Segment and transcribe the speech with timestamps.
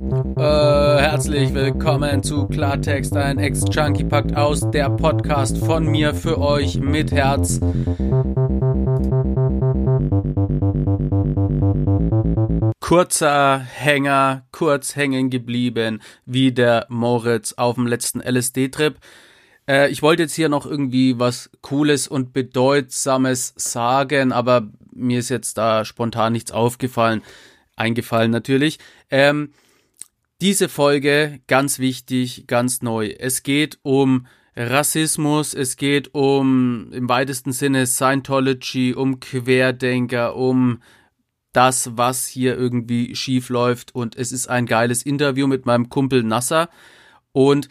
[0.00, 6.80] Äh, herzlich willkommen zu Klartext, ein Ex-Junkie packt aus, der Podcast von mir für euch
[6.80, 7.60] mit Herz.
[12.80, 18.96] Kurzer Hänger, kurz hängen geblieben, wie der Moritz auf dem letzten LSD-Trip.
[19.68, 25.28] Äh, ich wollte jetzt hier noch irgendwie was Cooles und Bedeutsames sagen, aber mir ist
[25.28, 27.20] jetzt da spontan nichts aufgefallen.
[27.76, 28.78] Eingefallen natürlich.
[29.10, 29.52] Ähm,
[30.40, 33.08] diese Folge, ganz wichtig, ganz neu.
[33.18, 34.26] Es geht um
[34.56, 40.82] Rassismus, es geht um im weitesten Sinne Scientology, um Querdenker, um
[41.52, 43.94] das, was hier irgendwie schief läuft.
[43.94, 46.70] Und es ist ein geiles Interview mit meinem Kumpel Nasser.
[47.32, 47.68] Und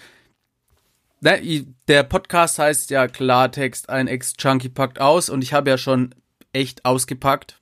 [1.22, 5.30] ne, der Podcast heißt ja Klartext, ein Ex-Junkie packt aus.
[5.30, 6.14] Und ich habe ja schon
[6.54, 7.60] echt ausgepackt.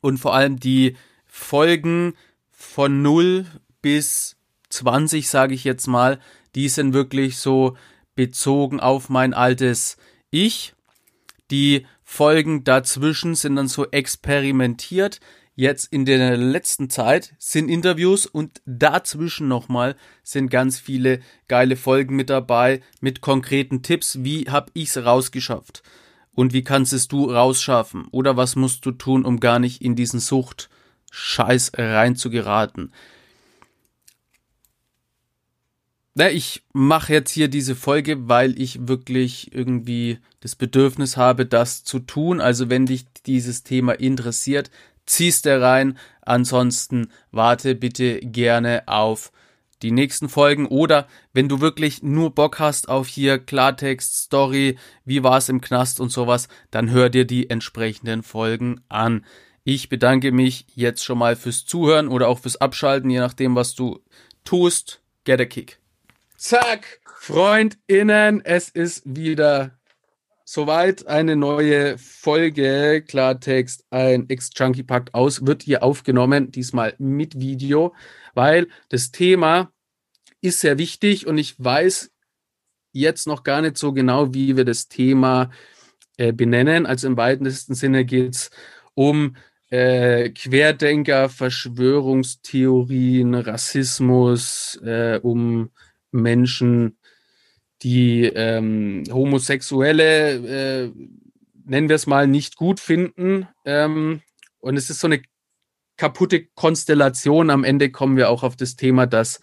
[0.00, 2.14] Und vor allem die Folgen
[2.50, 3.46] von null
[3.84, 4.36] bis
[4.70, 6.18] 20, sage ich jetzt mal,
[6.54, 7.76] die sind wirklich so
[8.14, 9.98] bezogen auf mein altes
[10.30, 10.72] Ich.
[11.50, 15.20] Die Folgen dazwischen sind dann so experimentiert.
[15.54, 22.16] Jetzt in der letzten Zeit sind Interviews und dazwischen nochmal sind ganz viele geile Folgen
[22.16, 24.24] mit dabei mit konkreten Tipps.
[24.24, 25.82] Wie hab ich's rausgeschafft?
[26.32, 28.08] Und wie kannst es du rausschaffen?
[28.12, 30.70] Oder was musst du tun, um gar nicht in diesen Sucht
[31.14, 32.92] Scheiß reinzugeraten.
[36.16, 41.82] Na, ich mache jetzt hier diese Folge, weil ich wirklich irgendwie das Bedürfnis habe, das
[41.82, 42.40] zu tun.
[42.40, 44.70] Also wenn dich dieses Thema interessiert,
[45.06, 45.98] ziehst du rein.
[46.22, 49.32] Ansonsten warte bitte gerne auf
[49.82, 55.24] die nächsten Folgen oder wenn du wirklich nur Bock hast auf hier Klartext, Story, wie
[55.24, 59.26] war es im Knast und sowas, dann hör dir die entsprechenden Folgen an.
[59.64, 63.74] Ich bedanke mich jetzt schon mal fürs Zuhören oder auch fürs Abschalten, je nachdem, was
[63.74, 64.00] du
[64.44, 65.00] tust.
[65.24, 65.83] Get a kick.
[66.44, 69.78] Zack, FreundInnen, es ist wieder
[70.44, 71.06] soweit.
[71.06, 77.94] Eine neue Folge Klartext, ein Ex-Junkie packt aus, wird hier aufgenommen, diesmal mit Video,
[78.34, 79.72] weil das Thema
[80.42, 82.10] ist sehr wichtig und ich weiß
[82.92, 85.50] jetzt noch gar nicht so genau, wie wir das Thema
[86.18, 86.84] äh, benennen.
[86.84, 88.50] Also im weitesten Sinne geht es
[88.92, 89.36] um
[89.70, 95.70] äh, Querdenker, Verschwörungstheorien, Rassismus, äh, um
[96.14, 96.98] Menschen,
[97.82, 100.92] die ähm, Homosexuelle, äh,
[101.66, 103.48] nennen wir es mal, nicht gut finden.
[103.64, 104.22] Ähm,
[104.60, 105.22] und es ist so eine
[105.96, 107.50] kaputte Konstellation.
[107.50, 109.40] Am Ende kommen wir auch auf das Thema, dass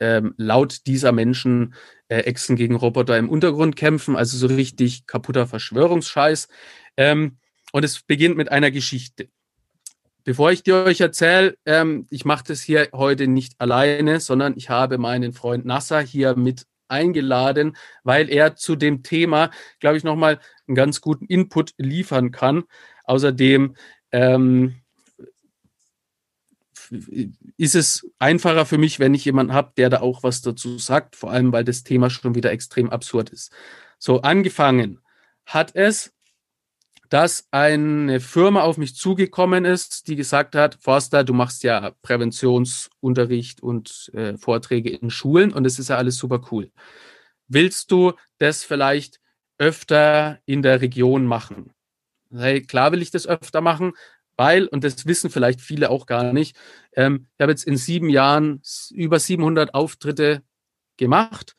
[0.00, 1.74] ähm, laut dieser Menschen
[2.08, 6.48] äh, Echsen gegen Roboter im Untergrund kämpfen, also so richtig kaputter Verschwörungsscheiß.
[6.96, 7.38] Ähm,
[7.72, 9.28] und es beginnt mit einer Geschichte.
[10.24, 14.70] Bevor ich dir euch erzähle, ähm, ich mache das hier heute nicht alleine, sondern ich
[14.70, 20.40] habe meinen Freund Nasser hier mit eingeladen, weil er zu dem Thema, glaube ich, nochmal
[20.66, 22.64] einen ganz guten Input liefern kann.
[23.04, 23.76] Außerdem
[24.12, 24.76] ähm,
[27.58, 31.16] ist es einfacher für mich, wenn ich jemanden habe, der da auch was dazu sagt,
[31.16, 33.52] vor allem weil das Thema schon wieder extrem absurd ist.
[33.98, 35.00] So, angefangen
[35.44, 36.13] hat es
[37.10, 43.62] dass eine Firma auf mich zugekommen ist, die gesagt hat, Forster, du machst ja Präventionsunterricht
[43.62, 46.70] und äh, Vorträge in Schulen und das ist ja alles super cool.
[47.46, 49.20] Willst du das vielleicht
[49.58, 51.72] öfter in der Region machen?
[52.32, 53.92] Hey, klar will ich das öfter machen,
[54.36, 56.56] weil, und das wissen vielleicht viele auch gar nicht,
[56.94, 60.42] ähm, ich habe jetzt in sieben Jahren über 700 Auftritte
[60.96, 61.54] gemacht.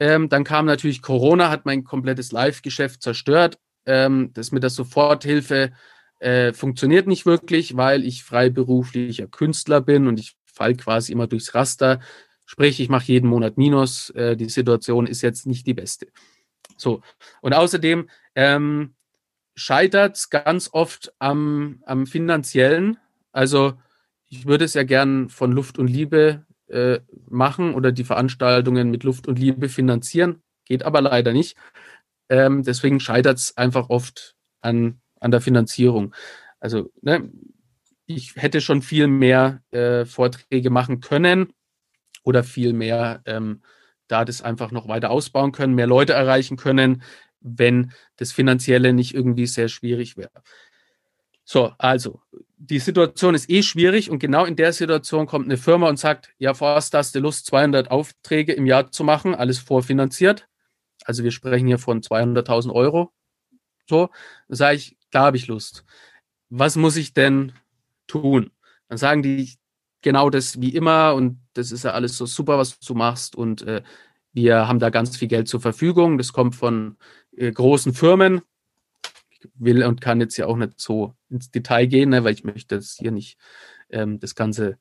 [0.00, 5.72] Ähm, dann kam natürlich Corona, hat mein komplettes Live-Geschäft zerstört ähm, das mit der Soforthilfe
[6.20, 11.54] äh, funktioniert nicht wirklich, weil ich freiberuflicher Künstler bin und ich fall quasi immer durchs
[11.54, 12.00] Raster.
[12.44, 14.10] Sprich, ich mache jeden Monat Minus.
[14.10, 16.08] Äh, die Situation ist jetzt nicht die beste.
[16.76, 17.02] So.
[17.40, 18.94] Und außerdem ähm,
[19.54, 22.98] scheitert es ganz oft am, am finanziellen.
[23.32, 23.74] Also
[24.28, 29.04] ich würde es ja gern von Luft und Liebe äh, machen oder die Veranstaltungen mit
[29.04, 30.42] Luft und Liebe finanzieren.
[30.64, 31.56] Geht aber leider nicht.
[32.28, 36.14] Ähm, deswegen scheitert es einfach oft an, an der Finanzierung.
[36.60, 37.30] Also, ne,
[38.06, 41.52] ich hätte schon viel mehr äh, Vorträge machen können
[42.24, 43.62] oder viel mehr ähm,
[44.08, 47.02] da das einfach noch weiter ausbauen können, mehr Leute erreichen können,
[47.40, 50.42] wenn das Finanzielle nicht irgendwie sehr schwierig wäre.
[51.44, 52.20] So, also,
[52.58, 56.30] die Situation ist eh schwierig und genau in der Situation kommt eine Firma und sagt,
[56.38, 60.46] ja, Forster, hast du Lust, 200 Aufträge im Jahr zu machen, alles vorfinanziert?
[61.08, 63.14] Also wir sprechen hier von 200.000 Euro.
[63.88, 64.10] So,
[64.48, 65.86] sage ich, da habe ich Lust.
[66.50, 67.52] Was muss ich denn
[68.06, 68.50] tun?
[68.88, 69.54] Dann sagen die,
[70.02, 73.62] genau das wie immer und das ist ja alles so super, was du machst und
[73.62, 73.82] äh,
[74.34, 76.18] wir haben da ganz viel Geld zur Verfügung.
[76.18, 76.98] Das kommt von
[77.34, 78.42] äh, großen Firmen.
[79.30, 82.44] Ich will und kann jetzt ja auch nicht so ins Detail gehen, ne, weil ich
[82.44, 83.38] möchte das hier nicht
[83.88, 84.76] ähm, das Ganze,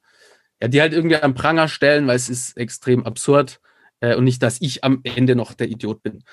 [0.62, 3.62] ja, die halt irgendwie am Pranger stellen, weil es ist extrem absurd
[3.99, 6.23] äh, und nicht, dass ich am Ende noch der Idiot bin.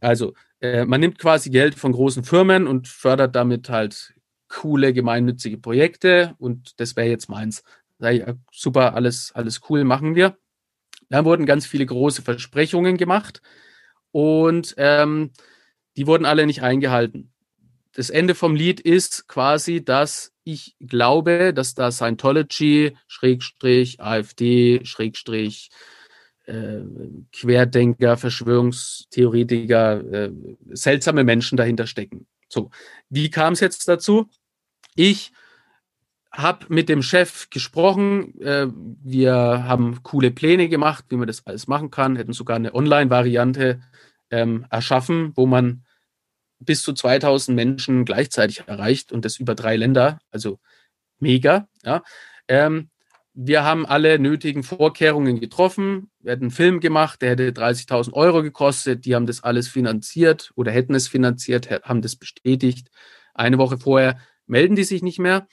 [0.00, 4.14] Also, äh, man nimmt quasi Geld von großen Firmen und fördert damit halt
[4.48, 7.62] coole, gemeinnützige Projekte und das wäre jetzt meins.
[7.98, 10.36] Sag ich, super, alles, alles cool, machen wir.
[11.08, 13.40] Da wurden ganz viele große Versprechungen gemacht
[14.10, 15.30] und ähm,
[15.96, 17.32] die wurden alle nicht eingehalten.
[17.92, 25.70] Das Ende vom Lied ist quasi, dass ich glaube, dass da Scientology, Schrägstrich, AfD, Schrägstrich,
[26.46, 26.80] äh,
[27.32, 30.30] Querdenker, Verschwörungstheoretiker, äh,
[30.72, 32.26] seltsame Menschen dahinter stecken.
[32.48, 32.70] So,
[33.08, 34.28] wie kam es jetzt dazu?
[34.94, 35.32] Ich
[36.32, 38.40] habe mit dem Chef gesprochen.
[38.40, 38.66] Äh,
[39.02, 42.16] wir haben coole Pläne gemacht, wie man das alles machen kann.
[42.16, 43.80] Hätten sogar eine Online-Variante
[44.30, 45.84] ähm, erschaffen, wo man
[46.58, 50.18] bis zu 2000 Menschen gleichzeitig erreicht und das über drei Länder.
[50.30, 50.58] Also
[51.18, 51.68] mega.
[51.84, 52.02] Ja.
[52.48, 52.90] Ähm,
[53.34, 56.10] wir haben alle nötigen Vorkehrungen getroffen.
[56.20, 59.04] Wir hatten einen Film gemacht, der hätte 30.000 Euro gekostet.
[59.04, 62.88] Die haben das alles finanziert oder hätten es finanziert, haben das bestätigt.
[63.34, 65.48] Eine Woche vorher melden die sich nicht mehr.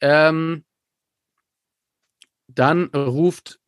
[0.00, 0.64] Ähm,
[2.46, 3.60] dann ruft,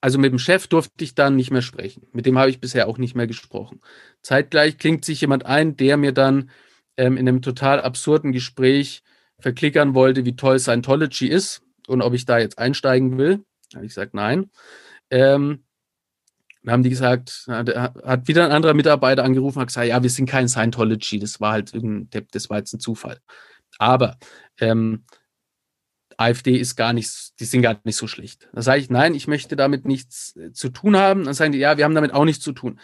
[0.00, 2.06] also mit dem Chef durfte ich dann nicht mehr sprechen.
[2.12, 3.82] Mit dem habe ich bisher auch nicht mehr gesprochen.
[4.22, 6.48] Zeitgleich klingt sich jemand ein, der mir dann
[6.96, 9.02] ähm, in einem total absurden Gespräch
[9.38, 13.44] verklickern wollte, wie toll Scientology ist und ob ich da jetzt einsteigen will.
[13.74, 14.50] Habe ich gesagt, nein.
[15.10, 15.64] Ähm,
[16.62, 20.28] dann haben die gesagt, hat wieder ein anderer Mitarbeiter angerufen, hat gesagt, ja, wir sind
[20.28, 23.20] kein Scientology, das war halt irgendein, das war jetzt ein Zufall.
[23.78, 24.16] Aber
[24.58, 25.04] ähm,
[26.16, 28.48] AfD ist gar nicht, die sind gar nicht so schlecht.
[28.52, 31.24] Da sage ich, nein, ich möchte damit nichts äh, zu tun haben.
[31.24, 32.78] Dann sagen die, ja, wir haben damit auch nichts zu tun.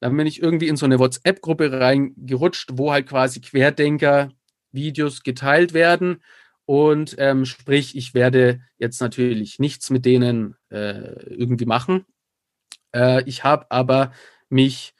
[0.00, 6.22] Dann bin ich irgendwie in so eine WhatsApp-Gruppe reingerutscht, wo halt quasi Querdenker-Videos geteilt werden.
[6.66, 12.06] Und ähm, sprich, ich werde jetzt natürlich nichts mit denen äh, irgendwie machen.
[12.94, 14.12] Äh, ich habe aber
[14.48, 14.94] mich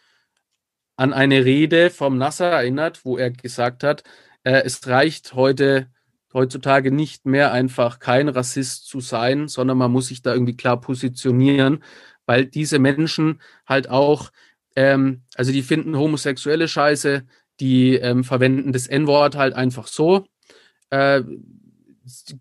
[0.96, 4.04] an eine Rede vom Nasser erinnert, wo er gesagt hat,
[4.44, 5.88] äh, es reicht heute
[6.32, 10.80] heutzutage nicht mehr einfach kein Rassist zu sein, sondern man muss sich da irgendwie klar
[10.80, 11.82] positionieren,
[12.26, 14.30] weil diese Menschen halt auch,
[14.76, 17.24] ähm, also die finden homosexuelle Scheiße,
[17.60, 20.26] die ähm, verwenden das N-Wort halt einfach so.
[20.90, 21.22] Äh,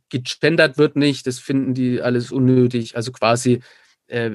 [0.09, 2.95] gegendert wird nicht, das finden die alles unnötig.
[2.95, 3.61] Also quasi,
[4.07, 4.31] äh,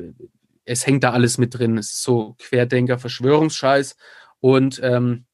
[0.64, 1.78] es hängt da alles mit drin.
[1.78, 3.96] Es ist so Querdenker, Verschwörungsscheiß.
[4.40, 5.26] Und ähm,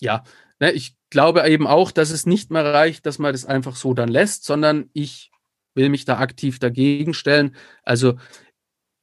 [0.00, 0.24] ja,
[0.60, 3.94] ne, ich glaube eben auch, dass es nicht mehr reicht, dass man das einfach so
[3.94, 5.30] dann lässt, sondern ich
[5.74, 7.54] will mich da aktiv dagegen stellen.
[7.82, 8.16] Also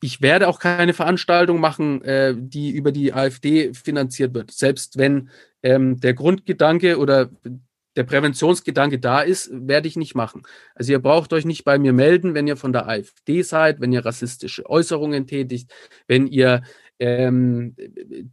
[0.02, 4.52] ich werde auch keine Veranstaltung machen, äh, die über die AfD finanziert wird.
[4.52, 5.30] Selbst wenn
[5.63, 7.30] ähm, der Grundgedanke oder
[7.95, 10.44] der Präventionsgedanke da ist, werde ich nicht machen.
[10.74, 13.92] Also ihr braucht euch nicht bei mir melden, wenn ihr von der AfD seid, wenn
[13.92, 15.74] ihr rassistische Äußerungen tätigt,
[16.07, 16.63] wenn ihr
[17.00, 17.75] ähm,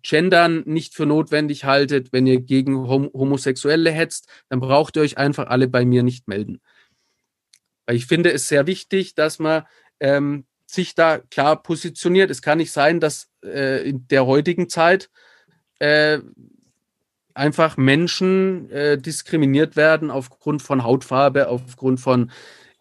[0.03, 5.19] Gendern nicht für notwendig haltet, wenn ihr gegen Hom Homosexuelle hetzt, dann braucht ihr euch
[5.19, 6.61] einfach alle bei mir nicht melden.
[7.87, 9.65] Weil ich finde es sehr wichtig, dass man
[10.01, 12.31] ähm, sich da klar positioniert.
[12.31, 15.11] Es kann nicht sein, dass äh, in der heutigen Zeit
[15.81, 16.21] äh,
[17.35, 22.31] einfach Menschen äh, diskriminiert werden aufgrund von Hautfarbe, aufgrund von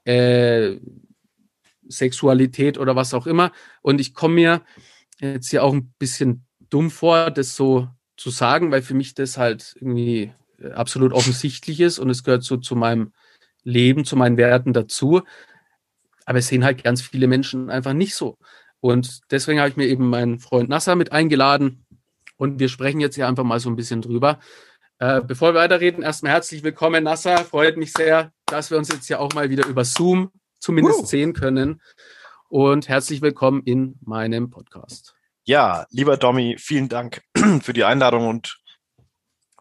[0.06, 0.78] äh,
[1.88, 3.52] Sexualität oder was auch immer.
[3.82, 4.62] Und ich komme mir
[5.20, 9.38] jetzt hier auch ein bisschen dumm vor, das so zu sagen, weil für mich das
[9.38, 13.14] halt irgendwie äh, absolut offensichtlich ist und es gehört so zu meinem
[13.64, 15.22] Leben, zu meinen Werten dazu.
[16.26, 18.38] Aber es sehen halt ganz viele Menschen einfach nicht so.
[18.80, 21.81] Und deswegen habe ich mir eben meinen Freund Nasser mit eingeladen
[22.42, 24.40] und wir sprechen jetzt hier einfach mal so ein bisschen drüber.
[24.98, 27.38] Äh, bevor wir weiterreden, erstmal herzlich willkommen, Nasser.
[27.46, 31.06] Freut mich sehr, dass wir uns jetzt hier auch mal wieder über Zoom zumindest uh.
[31.06, 31.84] sehen können
[32.50, 35.14] und herzlich willkommen in meinem Podcast.
[35.44, 37.22] Ja, lieber Domi, vielen Dank
[37.62, 38.58] für die Einladung und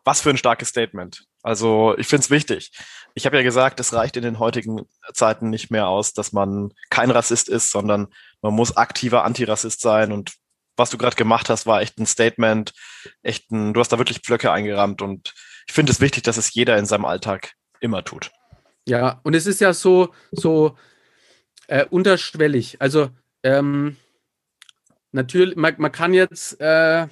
[0.02, 1.26] was für ein starkes Statement.
[1.42, 2.72] Also ich finde es wichtig.
[3.12, 6.72] Ich habe ja gesagt, es reicht in den heutigen Zeiten nicht mehr aus, dass man
[6.88, 8.08] kein Rassist ist, sondern
[8.40, 10.12] man muss aktiver Antirassist sein.
[10.12, 10.39] Und
[10.80, 12.72] was du gerade gemacht hast, war echt ein Statement,
[13.22, 15.02] echt ein, du hast da wirklich Pflöcke eingerammt.
[15.02, 15.34] Und
[15.66, 18.32] ich finde es wichtig, dass es jeder in seinem Alltag immer tut.
[18.86, 20.76] Ja, und es ist ja so, so,
[21.68, 22.76] äh, unterschwellig.
[22.80, 23.10] Also
[23.42, 23.96] ähm,
[25.12, 27.06] natürlich, man, man, kann jetzt, äh,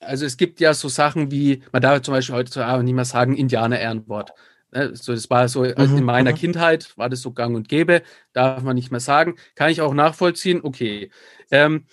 [0.00, 3.36] also es gibt ja so Sachen wie, man darf zum Beispiel heute nicht mehr sagen,
[3.36, 4.32] Indianer-Ehrenwort.
[4.70, 6.36] Ne, so, das war so mhm, in meiner mhm.
[6.36, 9.36] Kindheit, war das so gang und gäbe, darf man nicht mehr sagen.
[9.54, 11.10] Kann ich auch nachvollziehen, okay.
[11.50, 11.86] Ähm,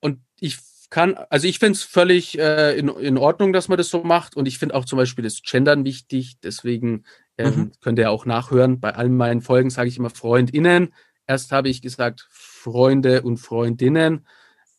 [0.00, 0.58] und ich
[0.88, 4.36] kann, also ich finde es völlig äh, in, in Ordnung, dass man das so macht.
[4.36, 6.38] Und ich finde auch zum Beispiel das Gendern wichtig.
[6.42, 7.04] Deswegen
[7.38, 7.72] ähm, mhm.
[7.80, 8.80] könnt ihr auch nachhören.
[8.80, 10.92] Bei allen meinen Folgen sage ich immer FreundInnen.
[11.26, 14.26] Erst habe ich gesagt Freunde und Freundinnen,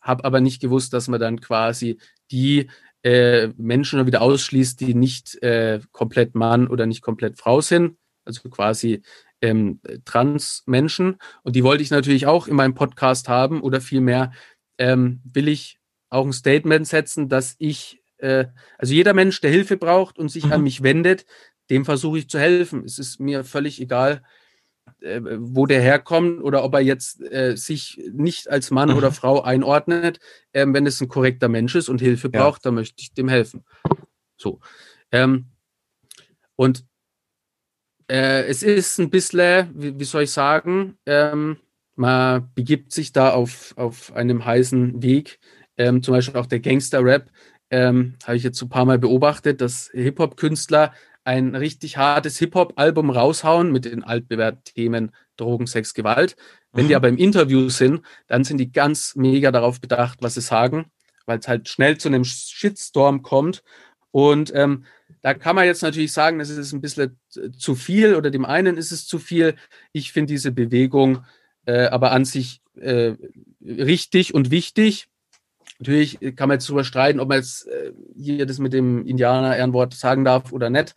[0.01, 1.97] habe aber nicht gewusst, dass man dann quasi
[2.31, 2.69] die
[3.03, 7.97] äh, Menschen wieder ausschließt, die nicht äh, komplett Mann oder nicht komplett Frau sind.
[8.25, 9.01] Also quasi
[9.41, 11.17] ähm, Trans-Menschen.
[11.43, 14.31] Und die wollte ich natürlich auch in meinem Podcast haben oder vielmehr
[14.77, 15.79] ähm, will ich
[16.09, 18.45] auch ein Statement setzen, dass ich, äh,
[18.77, 20.51] also jeder Mensch, der Hilfe braucht und sich mhm.
[20.53, 21.25] an mich wendet,
[21.69, 22.83] dem versuche ich zu helfen.
[22.85, 24.23] Es ist mir völlig egal,
[25.01, 28.97] äh, wo der herkommt oder ob er jetzt äh, sich nicht als Mann mhm.
[28.97, 30.19] oder Frau einordnet.
[30.53, 32.41] Ähm, wenn es ein korrekter Mensch ist und Hilfe ja.
[32.41, 33.63] braucht, dann möchte ich dem helfen.
[34.37, 34.59] So.
[35.11, 35.47] Ähm,
[36.55, 36.85] und
[38.09, 41.57] äh, es ist ein bisschen, wie, wie soll ich sagen, ähm,
[41.95, 45.39] man begibt sich da auf, auf einem heißen Weg
[45.77, 47.29] ähm, zum Beispiel auch der Gangster-Rap,
[47.69, 53.71] ähm, habe ich jetzt ein paar Mal beobachtet, dass Hip-Hop-Künstler ein richtig hartes Hip-Hop-Album raushauen
[53.71, 56.35] mit den altbewährten Themen Drogen, Sex, Gewalt.
[56.71, 56.87] Wenn mhm.
[56.89, 60.85] die aber im Interview sind, dann sind die ganz mega darauf bedacht, was sie sagen,
[61.25, 63.63] weil es halt schnell zu einem Shitstorm kommt.
[64.11, 64.85] Und ähm,
[65.21, 67.19] da kann man jetzt natürlich sagen, das ist ein bisschen
[67.57, 69.55] zu viel oder dem einen ist es zu viel.
[69.91, 71.25] Ich finde diese Bewegung
[71.65, 73.13] äh, aber an sich äh,
[73.61, 75.07] richtig und wichtig.
[75.83, 79.93] Natürlich kann man jetzt darüber streiten, ob man jetzt äh, hier das mit dem Indianer-Ehrenwort
[79.93, 80.95] sagen darf oder nicht.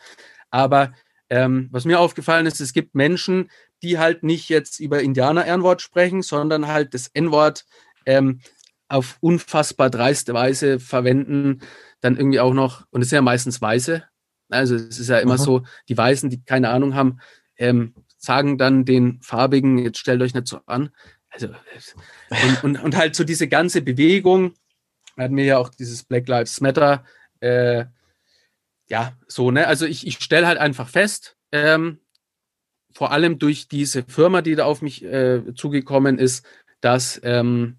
[0.50, 0.92] Aber
[1.28, 3.50] ähm, was mir aufgefallen ist, es gibt Menschen,
[3.82, 7.64] die halt nicht jetzt über Indianer-Ehrenwort sprechen, sondern halt das N-Wort
[8.06, 8.40] ähm,
[8.88, 11.62] auf unfassbar dreiste Weise verwenden.
[12.00, 14.04] Dann irgendwie auch noch, und es sind ja meistens Weiße.
[14.50, 15.42] Also es ist ja immer Aha.
[15.42, 17.18] so, die Weißen, die keine Ahnung haben,
[17.56, 20.90] ähm, sagen dann den Farbigen, jetzt stellt euch nicht so an.
[21.30, 21.48] Also,
[22.30, 24.54] und, und, und halt so diese ganze Bewegung,
[25.24, 27.04] hatten wir ja auch dieses Black Lives Matter.
[27.40, 27.86] Äh,
[28.88, 29.66] ja, so, ne?
[29.66, 32.00] Also ich, ich stelle halt einfach fest, ähm,
[32.92, 36.46] vor allem durch diese Firma, die da auf mich äh, zugekommen ist,
[36.80, 37.78] dass, ähm,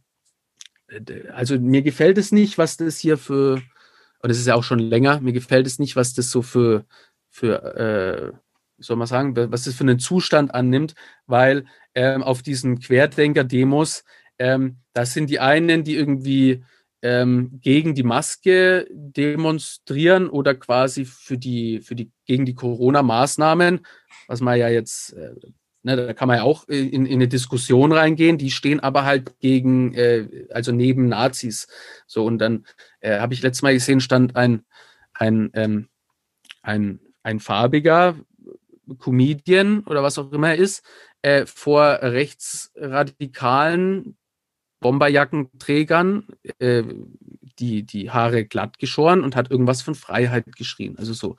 [1.34, 3.62] also mir gefällt es nicht, was das hier für,
[4.22, 6.86] und das ist ja auch schon länger, mir gefällt es nicht, was das so für,
[7.30, 8.38] für äh,
[8.80, 10.94] soll man sagen, was das für einen Zustand annimmt,
[11.26, 11.66] weil
[11.96, 14.04] ähm, auf diesen Querdenker-Demos,
[14.38, 16.64] ähm, das sind die einen, die irgendwie
[17.02, 23.86] ähm, gegen die Maske demonstrieren oder quasi für die, für die, gegen die Corona-Maßnahmen,
[24.28, 25.36] was man ja jetzt, äh,
[25.84, 29.40] ne, da kann man ja auch in, in eine Diskussion reingehen, die stehen aber halt
[29.40, 31.68] gegen, äh, also neben Nazis.
[32.08, 32.66] So, und dann
[33.00, 34.66] äh, habe ich letztes Mal gesehen, stand ein,
[35.14, 35.88] ein, ähm,
[36.62, 38.16] ein, ein farbiger
[39.00, 40.84] Comedian oder was auch immer er ist,
[41.22, 44.18] äh, vor rechtsradikalen
[44.80, 46.28] Bomberjackenträgern
[46.60, 46.84] äh,
[47.60, 50.98] die, die Haare glatt geschoren und hat irgendwas von Freiheit geschrien.
[50.98, 51.36] Also so.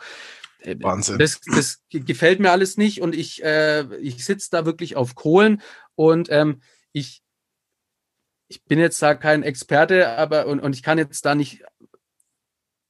[0.61, 1.18] Äh, Wahnsinn.
[1.18, 5.62] Das, das gefällt mir alles nicht und ich, äh, ich sitze da wirklich auf Kohlen
[5.95, 7.23] und ähm, ich,
[8.49, 11.62] ich bin jetzt da kein Experte, aber und, und ich kann jetzt da nicht,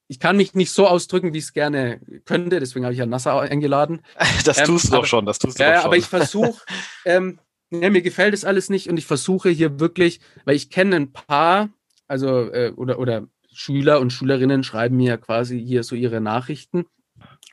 [0.07, 3.07] ich kann mich nicht so ausdrücken, wie ich es gerne könnte, deswegen habe ich ja
[3.07, 4.03] Nasser eingeladen.
[4.45, 5.87] Das tust ähm, du aber, doch schon, das tust du ja, doch schon.
[5.87, 6.63] Aber ich versuche,
[7.05, 7.39] ähm,
[7.71, 11.13] ja, mir gefällt es alles nicht und ich versuche hier wirklich, weil ich kenne ein
[11.13, 11.71] paar,
[12.07, 16.87] also äh, oder, oder Schüler und Schülerinnen schreiben mir quasi hier so ihre Nachrichten.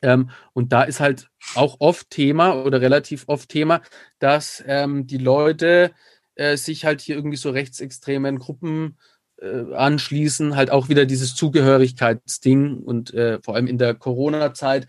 [0.01, 3.81] Ähm, und da ist halt auch oft Thema oder relativ oft Thema,
[4.19, 5.91] dass ähm, die Leute
[6.35, 8.97] äh, sich halt hier irgendwie so rechtsextremen Gruppen
[9.37, 14.87] äh, anschließen, halt auch wieder dieses Zugehörigkeitsding und äh, vor allem in der Corona-Zeit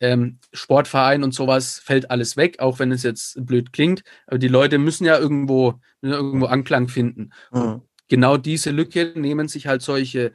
[0.00, 4.02] ähm, Sportverein und sowas fällt alles weg, auch wenn es jetzt blöd klingt.
[4.26, 7.30] Aber die Leute müssen ja irgendwo, müssen irgendwo Anklang finden.
[7.52, 7.82] Mhm.
[8.08, 10.32] genau diese Lücke nehmen sich halt solche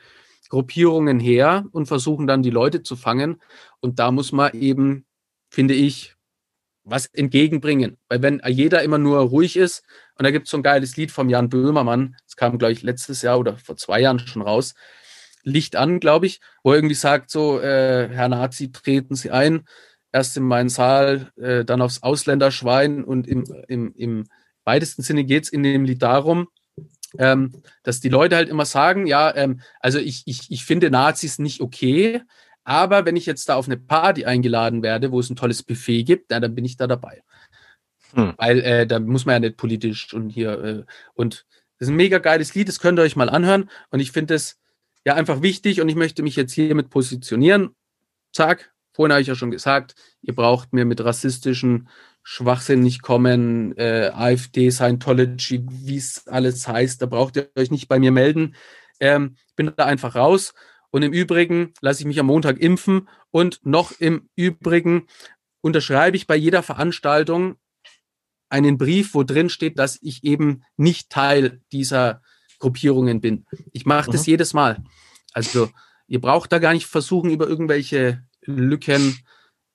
[0.50, 3.41] Gruppierungen her und versuchen dann die Leute zu fangen.
[3.81, 5.05] Und da muss man eben,
[5.50, 6.15] finde ich,
[6.84, 7.98] was entgegenbringen.
[8.07, 9.84] Weil wenn jeder immer nur ruhig ist,
[10.17, 12.84] und da gibt es so ein geiles Lied vom Jan Böhmermann, das kam, glaube ich,
[12.84, 14.75] letztes Jahr oder vor zwei Jahren schon raus,
[15.45, 19.63] Licht an, glaube ich, wo er irgendwie sagt, so, äh, Herr Nazi, treten Sie ein,
[20.11, 24.23] erst in meinen Saal, äh, dann aufs Ausländerschwein und im, im, im
[24.65, 26.47] weitesten Sinne geht es in dem Lied darum,
[27.17, 27.51] ähm,
[27.83, 31.61] dass die Leute halt immer sagen, ja, ähm, also ich, ich, ich finde Nazis nicht
[31.61, 32.21] okay,
[32.63, 36.03] aber wenn ich jetzt da auf eine Party eingeladen werde, wo es ein tolles Buffet
[36.03, 37.21] gibt, na, dann bin ich da dabei.
[38.13, 38.33] Hm.
[38.37, 40.83] Weil äh, da muss man ja nicht politisch und hier äh,
[41.13, 41.45] und
[41.77, 44.33] das ist ein mega geiles Lied, das könnt ihr euch mal anhören und ich finde
[44.33, 44.57] es
[45.05, 47.75] ja einfach wichtig und ich möchte mich jetzt hiermit positionieren.
[48.33, 51.88] Zack, vorhin habe ich ja schon gesagt, ihr braucht mir mit rassistischen
[52.24, 57.88] Schwachsinn nicht kommen, äh, AfD, Scientology, wie es alles heißt, da braucht ihr euch nicht
[57.88, 58.55] bei mir melden.
[59.00, 60.53] Ähm, bin da einfach raus.
[60.89, 65.07] Und im Übrigen lasse ich mich am Montag impfen und noch im Übrigen
[65.62, 67.57] unterschreibe ich bei jeder Veranstaltung
[68.50, 72.21] einen Brief, wo drin steht, dass ich eben nicht Teil dieser
[72.65, 73.45] Gruppierungen bin.
[73.72, 74.31] Ich mache das mhm.
[74.31, 74.84] jedes Mal.
[75.34, 75.69] Also
[76.07, 79.19] ihr braucht da gar nicht versuchen, über irgendwelche Lücken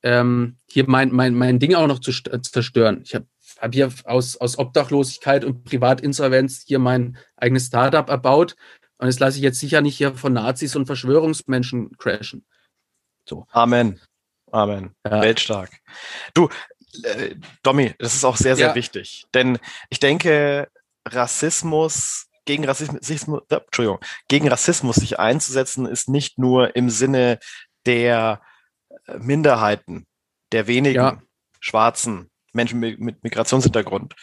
[0.03, 3.01] ähm, hier mein, mein, mein Ding auch noch zu zerstören.
[3.05, 3.27] Ich habe
[3.59, 8.55] hab hier aus, aus Obdachlosigkeit und Privatinsolvenz hier mein eigenes Startup erbaut
[8.97, 12.45] und das lasse ich jetzt sicher nicht hier von Nazis und Verschwörungsmenschen crashen.
[13.27, 13.47] So.
[13.49, 13.99] Amen.
[14.51, 14.93] Amen.
[15.05, 15.21] Ja.
[15.21, 15.71] Weltstark.
[16.33, 16.49] Du,
[17.03, 18.75] äh, Domi, das ist auch sehr, sehr ja.
[18.75, 19.25] wichtig.
[19.33, 19.57] Denn
[19.89, 20.67] ich denke,
[21.07, 27.39] Rassismus, gegen Rassismus, äh, Entschuldigung, gegen Rassismus sich einzusetzen, ist nicht nur im Sinne
[27.85, 28.41] der
[29.07, 30.05] äh, Minderheiten,
[30.51, 31.21] der wenigen ja.
[31.59, 34.15] schwarzen Menschen mit, mit Migrationshintergrund,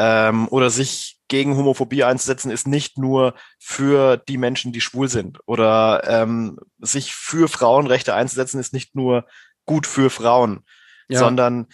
[0.00, 5.38] ähm, oder sich gegen Homophobie einzusetzen, ist nicht nur für die Menschen, die schwul sind.
[5.46, 9.26] Oder ähm, sich für Frauenrechte einzusetzen, ist nicht nur
[9.66, 10.64] gut für Frauen,
[11.08, 11.18] ja.
[11.18, 11.68] sondern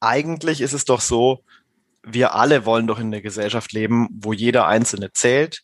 [0.00, 1.44] eigentlich ist es doch so,
[2.06, 5.62] wir alle wollen doch in einer Gesellschaft leben, wo jeder Einzelne zählt.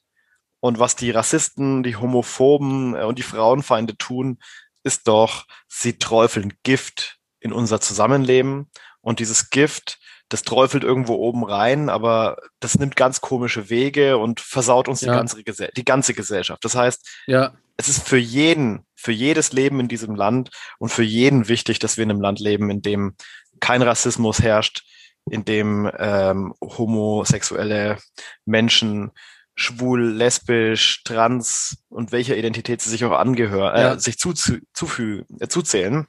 [0.60, 4.38] Und was die Rassisten, die Homophoben äh, und die Frauenfeinde tun,
[4.84, 8.70] ist doch, sie träufeln Gift in unser Zusammenleben.
[9.00, 9.98] Und dieses Gift
[10.32, 15.12] das träufelt irgendwo oben rein, aber das nimmt ganz komische Wege und versaut uns ja.
[15.12, 16.64] die, ganze die ganze Gesellschaft.
[16.64, 17.52] Das heißt, ja.
[17.76, 21.98] es ist für jeden, für jedes Leben in diesem Land und für jeden wichtig, dass
[21.98, 23.14] wir in einem Land leben, in dem
[23.60, 24.84] kein Rassismus herrscht,
[25.30, 27.98] in dem ähm, homosexuelle
[28.44, 29.12] Menschen
[29.54, 33.98] schwul, lesbisch, trans und welcher Identität sie sich auch angehören, äh, ja.
[33.98, 36.06] sich zu, zu, zufügen, äh, zuzählen,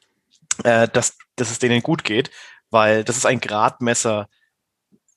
[0.63, 2.31] äh, dass, dass es denen gut geht
[2.73, 4.27] weil das ist ein Gradmesser,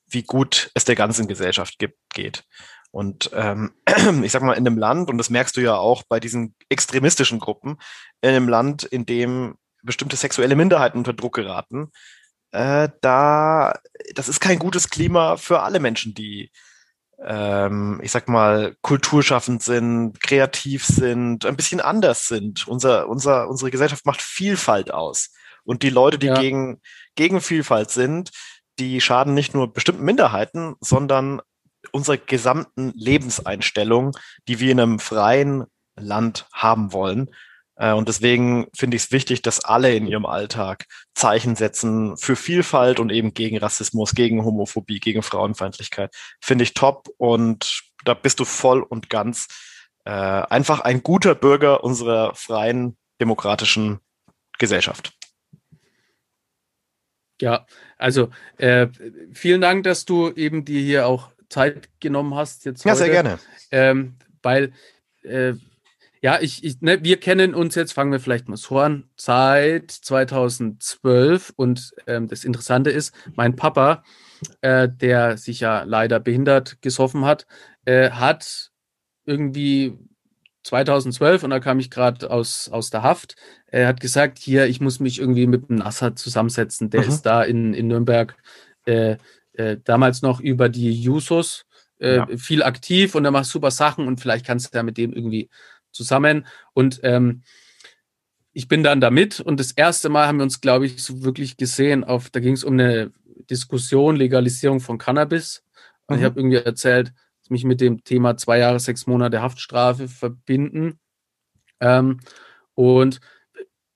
[0.09, 2.45] wie gut es der ganzen Gesellschaft gibt, geht.
[2.91, 3.73] Und ähm,
[4.23, 7.39] ich sag mal, in einem Land, und das merkst du ja auch bei diesen extremistischen
[7.39, 7.79] Gruppen,
[8.21, 11.91] in einem Land, in dem bestimmte sexuelle Minderheiten unter Druck geraten,
[12.51, 13.79] äh, da,
[14.15, 16.51] das ist kein gutes Klima für alle Menschen, die,
[17.23, 22.67] ähm, ich sag mal, kulturschaffend sind, kreativ sind, ein bisschen anders sind.
[22.67, 25.33] Unser, unser, unsere Gesellschaft macht Vielfalt aus.
[25.63, 26.39] Und die Leute, die ja.
[26.39, 26.81] gegen,
[27.15, 28.31] gegen Vielfalt sind,
[28.79, 31.41] die schaden nicht nur bestimmten Minderheiten, sondern
[31.91, 34.15] unserer gesamten Lebenseinstellung,
[34.47, 37.31] die wir in einem freien Land haben wollen.
[37.77, 42.35] Äh, und deswegen finde ich es wichtig, dass alle in ihrem Alltag Zeichen setzen für
[42.35, 46.13] Vielfalt und eben gegen Rassismus, gegen Homophobie, gegen Frauenfeindlichkeit.
[46.41, 49.47] Finde ich top und da bist du voll und ganz
[50.05, 53.99] äh, einfach ein guter Bürger unserer freien demokratischen
[54.57, 55.13] Gesellschaft.
[57.39, 58.87] Ja, also äh,
[59.33, 62.65] vielen Dank, dass du eben dir hier auch Zeit genommen hast.
[62.65, 63.03] Jetzt ja, heute.
[63.03, 63.39] sehr gerne.
[63.71, 64.73] Ähm, weil,
[65.23, 65.53] äh,
[66.27, 69.91] ja, ich, ich ne, wir kennen uns jetzt, fangen wir vielleicht mal so an, seit
[69.91, 71.53] 2012.
[71.55, 74.03] Und ähm, das Interessante ist, mein Papa,
[74.59, 77.47] äh, der sich ja leider behindert gesoffen hat,
[77.85, 78.71] äh, hat
[79.25, 79.97] irgendwie
[80.63, 83.37] 2012 und da kam ich gerade aus, aus der Haft.
[83.67, 86.89] Er hat gesagt, hier, ich muss mich irgendwie mit dem Nasser zusammensetzen.
[86.89, 87.07] Der mhm.
[87.07, 88.35] ist da in, in Nürnberg
[88.85, 89.15] äh,
[89.53, 91.63] äh, damals noch über die Jusos
[91.99, 92.27] äh, ja.
[92.35, 95.49] viel aktiv und er macht super Sachen und vielleicht kannst du ja mit dem irgendwie
[95.97, 96.45] zusammen.
[96.73, 97.41] Und ähm,
[98.53, 101.23] ich bin dann da mit und das erste Mal haben wir uns, glaube ich, so
[101.23, 102.03] wirklich gesehen.
[102.03, 103.11] Auf, da ging es um eine
[103.49, 105.63] Diskussion, Legalisierung von Cannabis.
[106.07, 106.21] Und mhm.
[106.21, 107.13] ich habe irgendwie erzählt,
[107.49, 110.99] mich mit dem Thema zwei Jahre, sechs Monate Haftstrafe verbinden.
[111.79, 112.19] Ähm,
[112.73, 113.19] und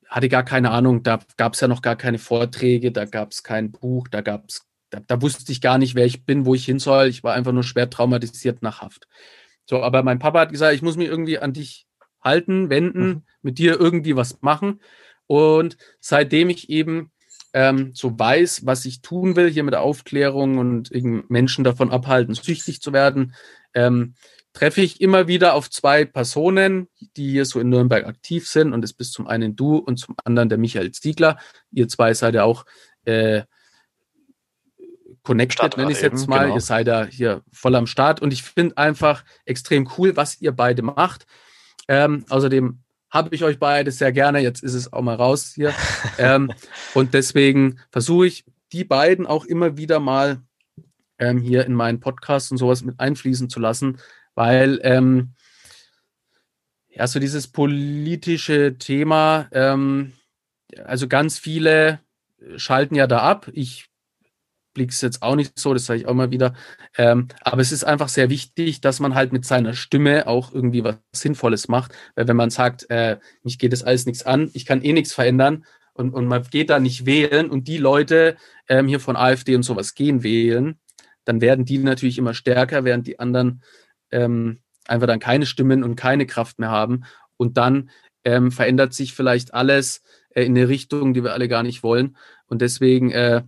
[0.07, 3.43] hatte gar keine Ahnung, da gab es ja noch gar keine Vorträge, da gab es
[3.43, 6.53] kein Buch, da gab es, da, da, wusste ich gar nicht, wer ich bin, wo
[6.53, 7.07] ich hin soll.
[7.07, 9.07] Ich war einfach nur schwer traumatisiert nach Haft.
[9.65, 11.87] So, aber mein Papa hat gesagt, ich muss mich irgendwie an dich
[12.21, 13.21] halten, wenden, mhm.
[13.41, 14.81] mit dir irgendwie was machen.
[15.27, 17.11] Und seitdem ich eben
[17.53, 20.91] ähm, so weiß, was ich tun will, hier mit der Aufklärung und
[21.29, 23.33] Menschen davon abhalten, süchtig zu werden,
[23.73, 24.15] ähm,
[24.53, 28.73] treffe ich immer wieder auf zwei Personen, die hier so in Nürnberg aktiv sind.
[28.73, 31.37] Und es bist zum einen du und zum anderen der Michael Ziegler.
[31.71, 32.65] Ihr zwei seid ja auch
[33.05, 33.43] äh,
[35.23, 36.43] connected, nenne ich es jetzt mal.
[36.45, 36.55] Genau.
[36.55, 38.21] Ihr seid da hier voll am Start.
[38.21, 41.25] Und ich finde einfach extrem cool, was ihr beide macht.
[41.91, 44.39] Ähm, außerdem habe ich euch beide sehr gerne.
[44.39, 45.73] Jetzt ist es auch mal raus hier.
[46.17, 46.49] ähm,
[46.93, 50.41] und deswegen versuche ich, die beiden auch immer wieder mal
[51.19, 53.97] ähm, hier in meinen Podcast und sowas mit einfließen zu lassen,
[54.35, 55.33] weil ähm,
[56.87, 60.13] Ja, so dieses politische Thema, ähm,
[60.85, 61.99] also ganz viele
[62.55, 63.49] schalten ja da ab.
[63.51, 63.89] Ich
[64.73, 66.53] blicke es jetzt auch nicht so, das sage ich auch mal wieder.
[66.97, 70.83] Ähm, aber es ist einfach sehr wichtig, dass man halt mit seiner Stimme auch irgendwie
[70.83, 71.93] was Sinnvolles macht.
[72.15, 75.13] Weil wenn man sagt, äh, mich geht das alles nichts an, ich kann eh nichts
[75.13, 79.55] verändern und, und man geht da nicht wählen und die Leute ähm, hier von AfD
[79.55, 80.79] und sowas gehen wählen,
[81.25, 83.61] dann werden die natürlich immer stärker, während die anderen
[84.11, 87.03] ähm, einfach dann keine Stimmen und keine Kraft mehr haben.
[87.37, 87.89] Und dann
[88.23, 92.17] ähm, verändert sich vielleicht alles äh, in eine Richtung, die wir alle gar nicht wollen.
[92.47, 93.43] Und deswegen, äh,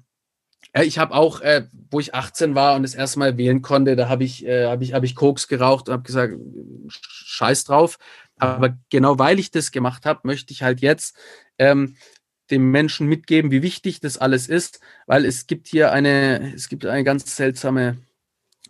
[0.82, 4.10] ich habe auch, äh, wo ich 18 war und das erste Mal wählen konnte, da
[4.10, 6.34] habe ich, äh, hab ich, hab ich Koks geraucht und habe gesagt,
[6.88, 8.00] scheiß drauf.
[8.38, 11.18] Aber genau weil ich das gemacht habe, möchte ich halt jetzt
[11.60, 11.96] ähm,
[12.50, 16.86] dem Menschen mitgeben, wie wichtig das alles ist, weil es gibt hier eine, es gibt
[16.86, 17.98] eine ganz seltsame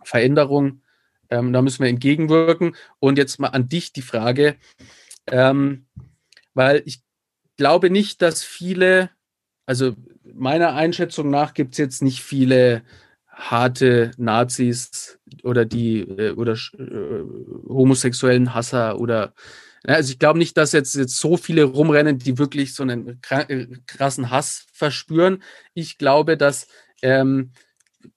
[0.04, 0.82] Veränderung.
[1.30, 2.76] Ähm, da müssen wir entgegenwirken.
[3.00, 4.56] Und jetzt mal an dich die Frage,
[5.26, 5.86] ähm,
[6.52, 7.02] weil ich
[7.56, 9.10] glaube nicht, dass viele,
[9.66, 9.96] also
[10.34, 12.82] meiner Einschätzung nach gibt es jetzt nicht viele
[13.28, 17.22] harte Nazis oder die äh, oder äh,
[17.68, 19.34] homosexuellen Hasser oder
[19.86, 23.66] also ich glaube nicht, dass jetzt, jetzt so viele rumrennen, die wirklich so einen äh,
[23.86, 25.42] krassen Hass verspüren.
[25.74, 26.68] Ich glaube, dass
[27.02, 27.52] ähm,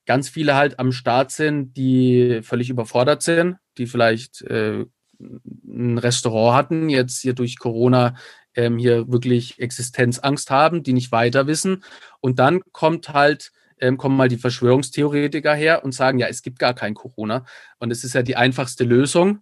[0.06, 4.86] ganz viele halt am Start sind, die völlig überfordert sind, die vielleicht äh,
[5.20, 8.16] ein Restaurant hatten, jetzt hier durch Corona
[8.58, 11.84] ähm, hier wirklich Existenzangst haben, die nicht weiter wissen.
[12.20, 16.60] Und dann kommt halt, ähm, kommen mal die Verschwörungstheoretiker her und sagen, ja, es gibt
[16.60, 17.46] gar kein Corona.
[17.78, 19.40] Und es ist ja die einfachste Lösung.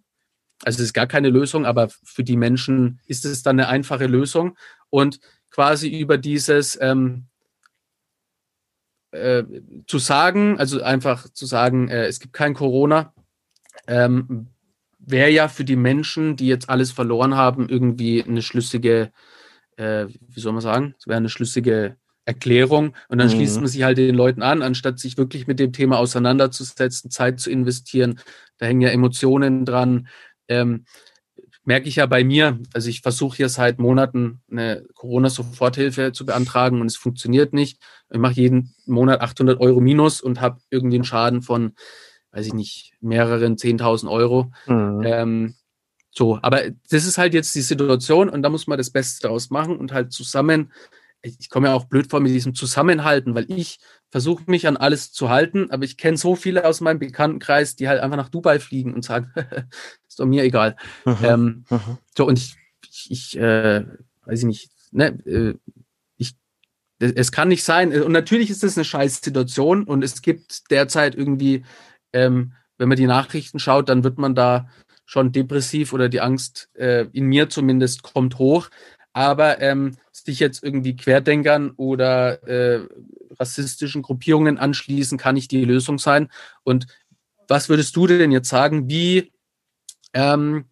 [0.64, 4.06] Also es ist gar keine Lösung, aber für die Menschen ist es dann eine einfache
[4.06, 4.56] Lösung.
[4.90, 7.26] Und quasi über dieses ähm,
[9.12, 9.44] äh,
[9.86, 13.14] zu sagen, also einfach zu sagen, äh, es gibt kein Corona,
[13.86, 14.48] ähm,
[15.06, 19.12] wäre ja für die Menschen, die jetzt alles verloren haben, irgendwie eine schlüssige,
[19.76, 22.94] äh, wie soll man sagen, es wäre eine schlüssige Erklärung.
[23.08, 23.32] Und dann mhm.
[23.32, 27.40] schließt man sich halt den Leuten an, anstatt sich wirklich mit dem Thema auseinanderzusetzen, Zeit
[27.40, 28.18] zu investieren.
[28.58, 30.08] Da hängen ja Emotionen dran.
[30.48, 30.84] Ähm,
[31.64, 36.80] merke ich ja bei mir, also ich versuche hier seit Monaten eine Corona-Soforthilfe zu beantragen
[36.80, 37.80] und es funktioniert nicht.
[38.10, 41.72] Ich mache jeden Monat 800 Euro minus und habe irgendwie einen Schaden von
[42.36, 44.52] weiß ich nicht, mehreren 10.000 Euro.
[44.66, 45.02] Mhm.
[45.04, 45.54] Ähm,
[46.10, 49.48] so, aber das ist halt jetzt die Situation und da muss man das Beste daraus
[49.50, 50.70] machen und halt zusammen,
[51.22, 53.78] ich komme ja auch blöd vor mit diesem Zusammenhalten, weil ich
[54.10, 57.88] versuche mich an alles zu halten, aber ich kenne so viele aus meinem Bekanntenkreis, die
[57.88, 59.32] halt einfach nach Dubai fliegen und sagen,
[60.08, 60.76] ist doch mir egal.
[61.06, 61.16] Mhm.
[61.22, 61.98] Ähm, mhm.
[62.16, 62.56] So, und ich,
[62.90, 63.84] ich, ich äh,
[64.26, 65.54] weiß ich nicht, ne, äh,
[66.98, 71.14] es kann nicht sein, und natürlich ist das eine scheiß Situation und es gibt derzeit
[71.14, 71.62] irgendwie
[72.12, 74.68] ähm, wenn man die Nachrichten schaut, dann wird man da
[75.04, 78.68] schon depressiv oder die Angst äh, in mir zumindest kommt hoch.
[79.12, 82.86] Aber ähm, sich jetzt irgendwie Querdenkern oder äh,
[83.38, 86.28] rassistischen Gruppierungen anschließen, kann nicht die Lösung sein.
[86.64, 86.86] Und
[87.48, 88.90] was würdest du denn jetzt sagen?
[88.90, 89.32] Wie,
[90.12, 90.66] ähm,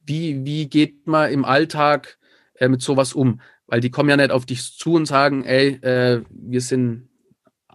[0.00, 2.18] wie, wie geht man im Alltag
[2.54, 3.40] äh, mit sowas um?
[3.66, 7.07] Weil die kommen ja nicht auf dich zu und sagen, ey, äh, wir sind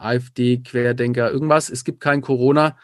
[0.04, 1.70] AfD, Querdenker, irgendwas.
[1.70, 2.78] Es gibt kein Corona,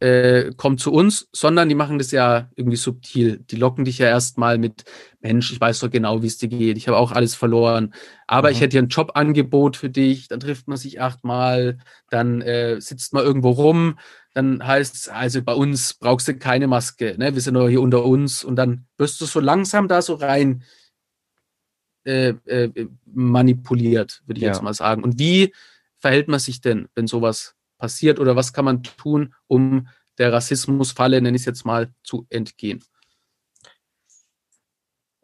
[0.00, 3.44] äh, kommt zu uns, sondern die machen das ja irgendwie subtil.
[3.50, 4.84] Die locken dich ja erstmal mit,
[5.20, 6.78] Mensch, ich weiß doch genau, wie es dir geht.
[6.78, 7.92] Ich habe auch alles verloren.
[8.26, 8.54] Aber mhm.
[8.54, 10.28] ich hätte hier ein Jobangebot für dich.
[10.28, 13.98] Dann trifft man sich achtmal, dann äh, sitzt man irgendwo rum.
[14.32, 17.16] Dann heißt es, also bei uns brauchst du keine Maske.
[17.18, 17.34] Ne?
[17.34, 18.42] Wir sind doch hier unter uns.
[18.42, 20.62] Und dann wirst du so langsam da so rein
[22.04, 24.48] äh, äh, manipuliert, würde ich ja.
[24.48, 25.04] jetzt mal sagen.
[25.04, 25.52] Und wie
[26.00, 31.20] verhält man sich denn, wenn sowas passiert oder was kann man tun, um der Rassismusfalle,
[31.20, 32.84] nenne ich es jetzt mal, zu entgehen?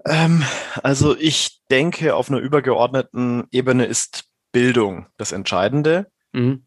[0.04, 0.44] Ähm,
[0.82, 6.10] also ich denke, auf einer übergeordneten Ebene ist Bildung das Entscheidende.
[6.32, 6.66] Mhm.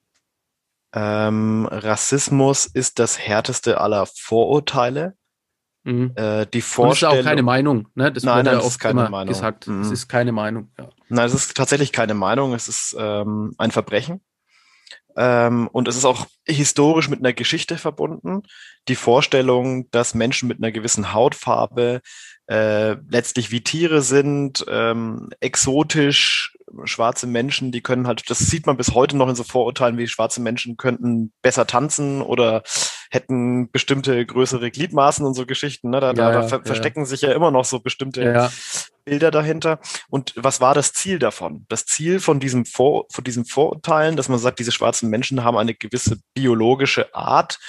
[0.94, 5.16] Ähm, Rassismus ist das härteste aller Vorurteile.
[5.90, 6.12] Mhm.
[6.16, 8.12] Äh, die Vorstellung, das ist auch keine Meinung, ne?
[8.12, 9.34] Das nein, nein, ja oft keine Meinung.
[9.34, 9.68] gesagt.
[9.68, 9.82] Mhm.
[9.82, 10.72] Es ist keine Meinung.
[10.78, 10.90] Ja.
[11.10, 12.54] Nein, es ist tatsächlich keine Meinung.
[12.54, 14.22] Es ist ähm, ein Verbrechen.
[15.18, 18.44] Ähm, und es ist auch historisch mit einer Geschichte verbunden.
[18.88, 22.02] Die Vorstellung, dass Menschen mit einer gewissen Hautfarbe
[22.48, 28.78] äh, letztlich wie Tiere sind, ähm, exotisch, schwarze Menschen, die können halt, das sieht man
[28.78, 32.62] bis heute noch in so Vorurteilen, wie schwarze Menschen könnten besser tanzen oder
[33.10, 35.90] hätten bestimmte größere Gliedmaßen und so Geschichten.
[35.90, 36.00] Ne?
[36.00, 36.64] Da, ja, da ver ja.
[36.64, 38.52] verstecken sich ja immer noch so bestimmte ja.
[39.04, 39.80] Bilder dahinter.
[40.10, 41.66] Und was war das Ziel davon?
[41.70, 45.58] Das Ziel von diesem, Vor von diesem Vorurteilen, dass man sagt, diese schwarzen Menschen haben
[45.58, 47.60] eine gewisse biologische Art,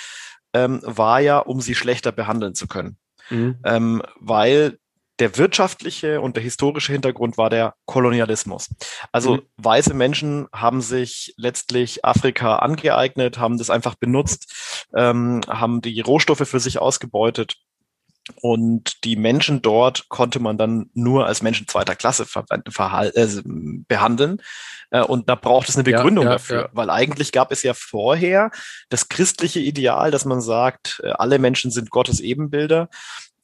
[0.53, 2.99] ähm, war ja, um sie schlechter behandeln zu können.
[3.31, 3.59] Mhm.
[3.65, 4.79] Ähm, weil
[5.21, 8.71] der wirtschaftliche und der historische Hintergrund war der Kolonialismus.
[9.13, 9.43] Also mhm.
[9.59, 16.49] weiße Menschen haben sich letztlich Afrika angeeignet, haben das einfach benutzt, ähm, haben die Rohstoffe
[16.49, 17.57] für sich ausgebeutet.
[18.43, 23.27] Und die Menschen dort konnte man dann nur als Menschen zweiter Klasse äh,
[23.89, 24.41] behandeln.
[24.91, 26.69] Äh, und da braucht es eine Begründung ja, ja, dafür, ja.
[26.73, 28.51] weil eigentlich gab es ja vorher
[28.89, 32.89] das christliche Ideal, dass man sagt, äh, alle Menschen sind Gottes Ebenbilder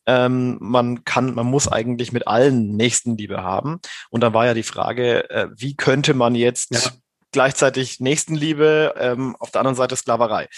[0.07, 3.81] ähm, man kann, man muss eigentlich mit allen Nächstenliebe haben.
[4.11, 6.91] Und dann war ja die Frage, äh, wie könnte man jetzt ja.
[7.33, 10.49] gleichzeitig Nächstenliebe, ähm, auf der anderen Seite Sklaverei?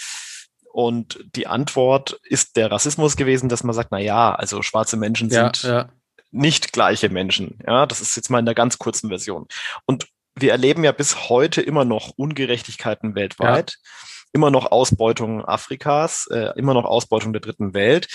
[0.71, 5.29] Und die Antwort ist der Rassismus gewesen, dass man sagt, na ja, also schwarze Menschen
[5.31, 5.89] sind ja, ja.
[6.31, 7.57] nicht gleiche Menschen.
[7.65, 9.47] Ja, das ist jetzt mal in der ganz kurzen Version.
[9.85, 13.89] Und wir erleben ja bis heute immer noch Ungerechtigkeiten weltweit, ja.
[14.31, 18.07] Immer noch Ausbeutung Afrikas, äh, immer noch Ausbeutung der dritten Welt.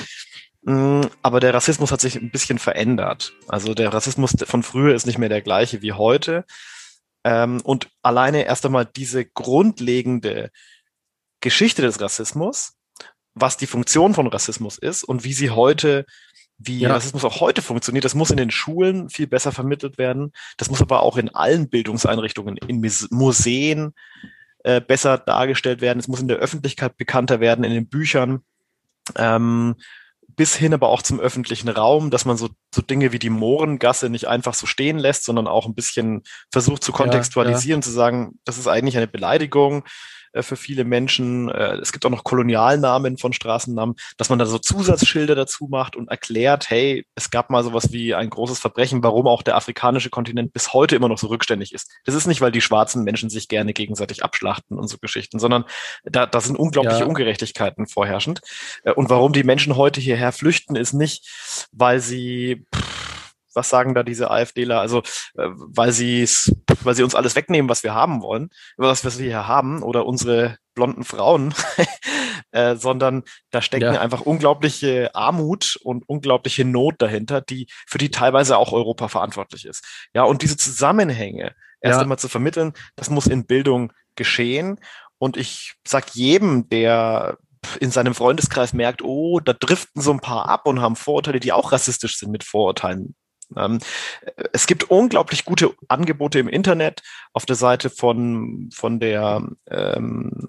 [0.62, 3.33] Mm, aber der Rassismus hat sich ein bisschen verändert.
[3.48, 6.44] Also der Rassismus von früher ist nicht mehr der gleiche wie heute.
[7.24, 10.50] Ähm, und alleine erst einmal diese grundlegende
[11.40, 12.74] Geschichte des Rassismus,
[13.35, 16.07] was die Funktion von Rassismus ist und wie sie heute,
[16.57, 16.92] wie ja.
[16.92, 20.33] Rassismus auch heute funktioniert, das muss in den Schulen viel besser vermittelt werden.
[20.57, 23.94] Das muss aber auch in allen Bildungseinrichtungen, in Museen
[24.64, 26.00] äh, besser dargestellt werden.
[26.00, 28.42] Es muss in der Öffentlichkeit bekannter werden, in den Büchern.
[29.16, 29.77] Ähm,
[30.27, 34.11] bis hin aber auch zum öffentlichen Raum, dass man so, so Dinge wie die Mohrengasse
[34.11, 37.91] nicht einfach so stehen lässt, sondern auch ein bisschen versucht zu kontextualisieren, ja, ja.
[37.91, 39.85] zu sagen, das ist eigentlich eine Beleidigung,
[40.35, 41.49] äh, für viele Menschen.
[41.49, 45.97] Äh, es gibt auch noch Kolonialnamen von Straßennamen, dass man da so Zusatzschilder dazu macht
[45.97, 50.11] und erklärt, hey, es gab mal sowas wie ein großes Verbrechen, warum auch der afrikanische
[50.11, 51.91] Kontinent bis heute immer noch so rückständig ist.
[52.05, 55.65] Das ist nicht, weil die schwarzen Menschen sich gerne gegenseitig abschlachten und so Geschichten, sondern
[56.05, 57.07] da, da sind unglaubliche ja.
[57.07, 58.41] Ungerechtigkeiten vorherrschend.
[58.83, 63.94] Äh, und warum die Menschen heute hierher flüchten, ist nicht, weil sie pff, was sagen
[63.94, 64.81] da diese AfDler?
[64.81, 64.98] Also,
[65.37, 66.27] äh, weil sie
[66.85, 70.07] weil sie uns alles wegnehmen, was wir haben wollen, was, was wir hier haben, oder
[70.07, 71.55] unsere blonden Frauen,
[72.53, 74.00] äh, sondern da steckt ja.
[74.00, 79.85] einfach unglaubliche Armut und unglaubliche Not dahinter, die für die teilweise auch Europa verantwortlich ist.
[80.14, 82.03] Ja, und diese Zusammenhänge erst ja.
[82.03, 84.81] einmal zu vermitteln, das muss in Bildung geschehen.
[85.18, 87.38] Und ich sag jedem, der
[87.81, 91.53] in seinem Freundeskreis merkt, oh, da driften so ein paar ab und haben Vorurteile, die
[91.53, 93.14] auch rassistisch sind mit Vorurteilen
[93.57, 93.79] ähm,
[94.53, 100.48] es gibt unglaublich gute Angebote im Internet auf der Seite von, von der, ähm,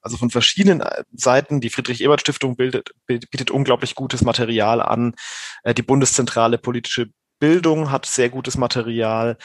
[0.00, 1.60] also von verschiedenen äh, Seiten.
[1.60, 5.14] Die Friedrich-Ebert-Stiftung bietet unglaublich gutes Material an.
[5.62, 9.36] Äh, die Bundeszentrale politische Bildung hat sehr gutes Material.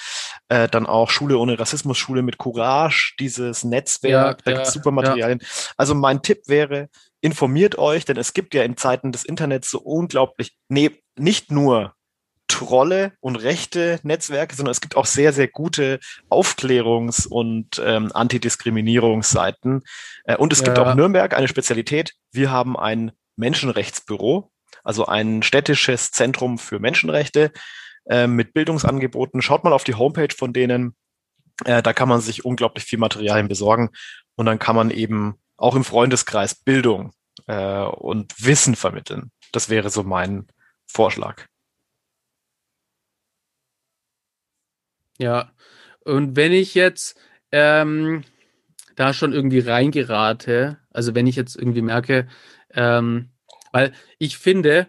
[0.48, 4.68] Äh, dann auch Schule ohne Rassismus, Schule mit Courage, dieses Netzwerk, ja, da ja, gibt
[4.68, 5.40] super Materialien.
[5.42, 5.48] Ja.
[5.76, 6.90] Also mein Tipp wäre,
[7.22, 11.94] informiert euch, denn es gibt ja in Zeiten des Internets so unglaublich, nee, nicht nur
[12.48, 19.84] Trolle und rechte Netzwerke, sondern es gibt auch sehr, sehr gute Aufklärungs- und ähm, Antidiskriminierungsseiten.
[20.26, 20.66] Äh, und es ja.
[20.66, 22.14] gibt auch Nürnberg eine Spezialität.
[22.32, 24.52] Wir haben ein Menschenrechtsbüro,
[24.84, 27.52] also ein städtisches Zentrum für Menschenrechte
[28.10, 29.42] äh, mit Bildungsangeboten.
[29.42, 30.96] Schaut mal auf die Homepage von denen.
[31.64, 33.92] Äh, da kann man sich unglaublich viel Materialien besorgen
[34.36, 37.14] und dann kann man eben auch im Freundeskreis Bildung
[37.48, 39.32] äh, und Wissen vermitteln.
[39.52, 40.48] Das wäre so mein
[40.88, 41.46] Vorschlag.
[45.20, 45.52] Ja,
[46.04, 47.16] und wenn ich jetzt
[47.52, 48.24] ähm,
[48.96, 52.28] da schon irgendwie reingerate, also wenn ich jetzt irgendwie merke,
[52.72, 53.30] ähm,
[53.72, 54.88] weil ich finde,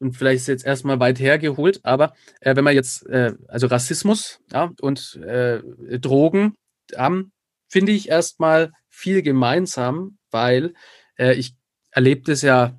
[0.00, 4.40] und vielleicht ist jetzt erstmal weit hergeholt, aber äh, wenn man jetzt, äh, also Rassismus
[4.52, 5.60] ja, und äh,
[6.00, 6.56] Drogen
[6.96, 7.30] haben,
[7.68, 10.74] finde ich erstmal viel gemeinsam, weil
[11.18, 11.56] äh, ich
[11.90, 12.78] erlebe das ja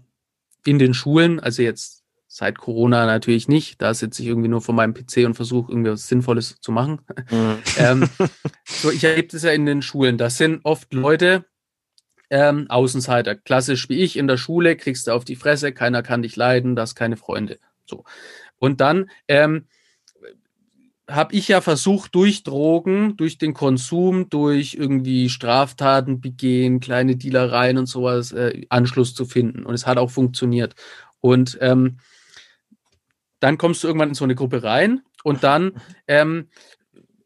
[0.66, 2.04] in den Schulen, also jetzt
[2.36, 3.80] Seit Corona natürlich nicht.
[3.80, 7.02] Da sitze ich irgendwie nur vor meinem PC und versuche irgendwie was Sinnvolles zu machen.
[7.30, 7.58] Mhm.
[7.78, 8.10] ähm,
[8.66, 10.18] so, ich erlebe das ja in den Schulen.
[10.18, 11.46] Das sind oft Leute,
[12.32, 16.24] ähm, Außenseiter, klassisch wie ich in der Schule, kriegst du auf die Fresse, keiner kann
[16.24, 17.60] dich leiden, das keine Freunde.
[17.86, 18.04] So.
[18.58, 19.68] Und dann ähm,
[21.10, 27.78] habe ich ja versucht, durch Drogen, durch den Konsum, durch irgendwie Straftaten begehen, kleine Dealereien
[27.78, 29.66] und sowas, äh, Anschluss zu finden.
[29.66, 30.76] Und es hat auch funktioniert.
[31.20, 31.98] Und ähm,
[33.40, 35.74] dann kommst du irgendwann in so eine Gruppe rein und dann
[36.08, 36.48] ähm,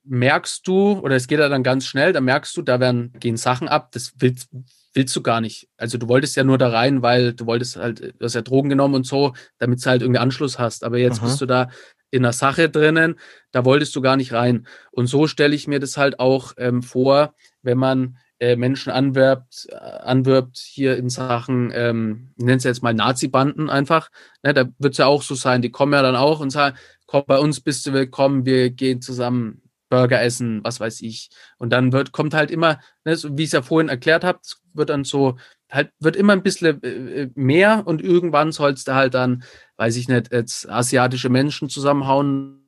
[0.04, 3.38] merkst du, oder es geht ja dann ganz schnell, da merkst du, da werden, gehen
[3.38, 4.50] Sachen ab, das willst,
[4.94, 5.70] willst du gar nicht.
[5.78, 8.70] Also du wolltest ja nur da rein, weil du wolltest halt, du hast ja Drogen
[8.70, 10.84] genommen und so, damit du halt irgendwie Anschluss hast.
[10.84, 11.28] Aber jetzt Aha.
[11.28, 11.70] bist du da
[12.12, 13.20] in einer Sache drinnen,
[13.52, 14.67] da wolltest du gar nicht rein.
[14.91, 19.67] Und so stelle ich mir das halt auch ähm, vor, wenn man äh, Menschen anwerbt,
[19.70, 24.10] äh, anwirbt hier in Sachen, ähm, nennen es jetzt mal Nazi-Banden einfach.
[24.43, 26.78] Ne, da wird es ja auch so sein, die kommen ja dann auch und sagen,
[27.08, 31.30] komm, bei uns bist du willkommen, wir gehen zusammen Burger essen, was weiß ich.
[31.58, 34.39] Und dann wird, kommt halt immer, ne, so wie ich es ja vorhin erklärt habe,
[34.74, 35.38] wird dann so,
[35.72, 39.44] halt, wird immer ein bisschen äh, äh mehr und irgendwann sollst du halt dann,
[39.78, 42.68] weiß ich nicht, jetzt asiatische Menschen zusammenhauen,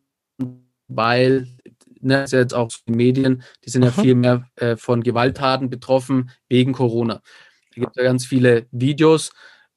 [0.88, 1.48] weil
[2.02, 5.70] ne, ist ja jetzt auch die Medien, die sind ja viel mehr äh, von Gewalttaten
[5.70, 7.22] betroffen wegen Corona.
[7.76, 9.32] Da gibt es ja ganz viele Videos,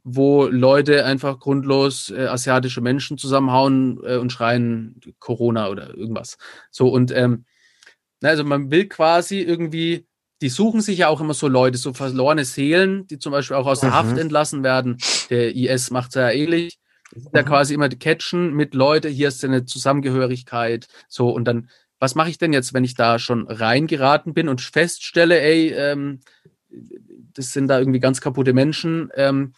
[0.04, 6.38] wo Leute einfach grundlos äh, asiatische Menschen zusammenhauen äh, und schreien Corona oder irgendwas.
[6.70, 7.44] So und ähm,
[8.22, 10.06] also man will quasi irgendwie,
[10.42, 13.66] die suchen sich ja auch immer so Leute, so verlorene Seelen, die zum Beispiel auch
[13.66, 13.94] aus der mhm.
[13.94, 14.98] Haft entlassen werden.
[15.30, 16.78] Der IS macht es ja ähnlich.
[17.14, 17.44] Mhm.
[17.44, 22.30] quasi immer die Catchen mit Leute, hier ist eine Zusammengehörigkeit, so und dann was mache
[22.30, 26.18] ich denn jetzt, wenn ich da schon reingeraten bin und feststelle, ey, ähm,
[27.34, 29.52] das sind da irgendwie ganz kaputte Menschen, ähm,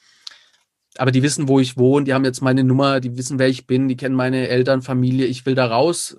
[0.98, 3.66] aber die wissen, wo ich wohne, die haben jetzt meine Nummer, die wissen, wer ich
[3.66, 6.18] bin, die kennen meine Eltern, Familie, ich will da raus.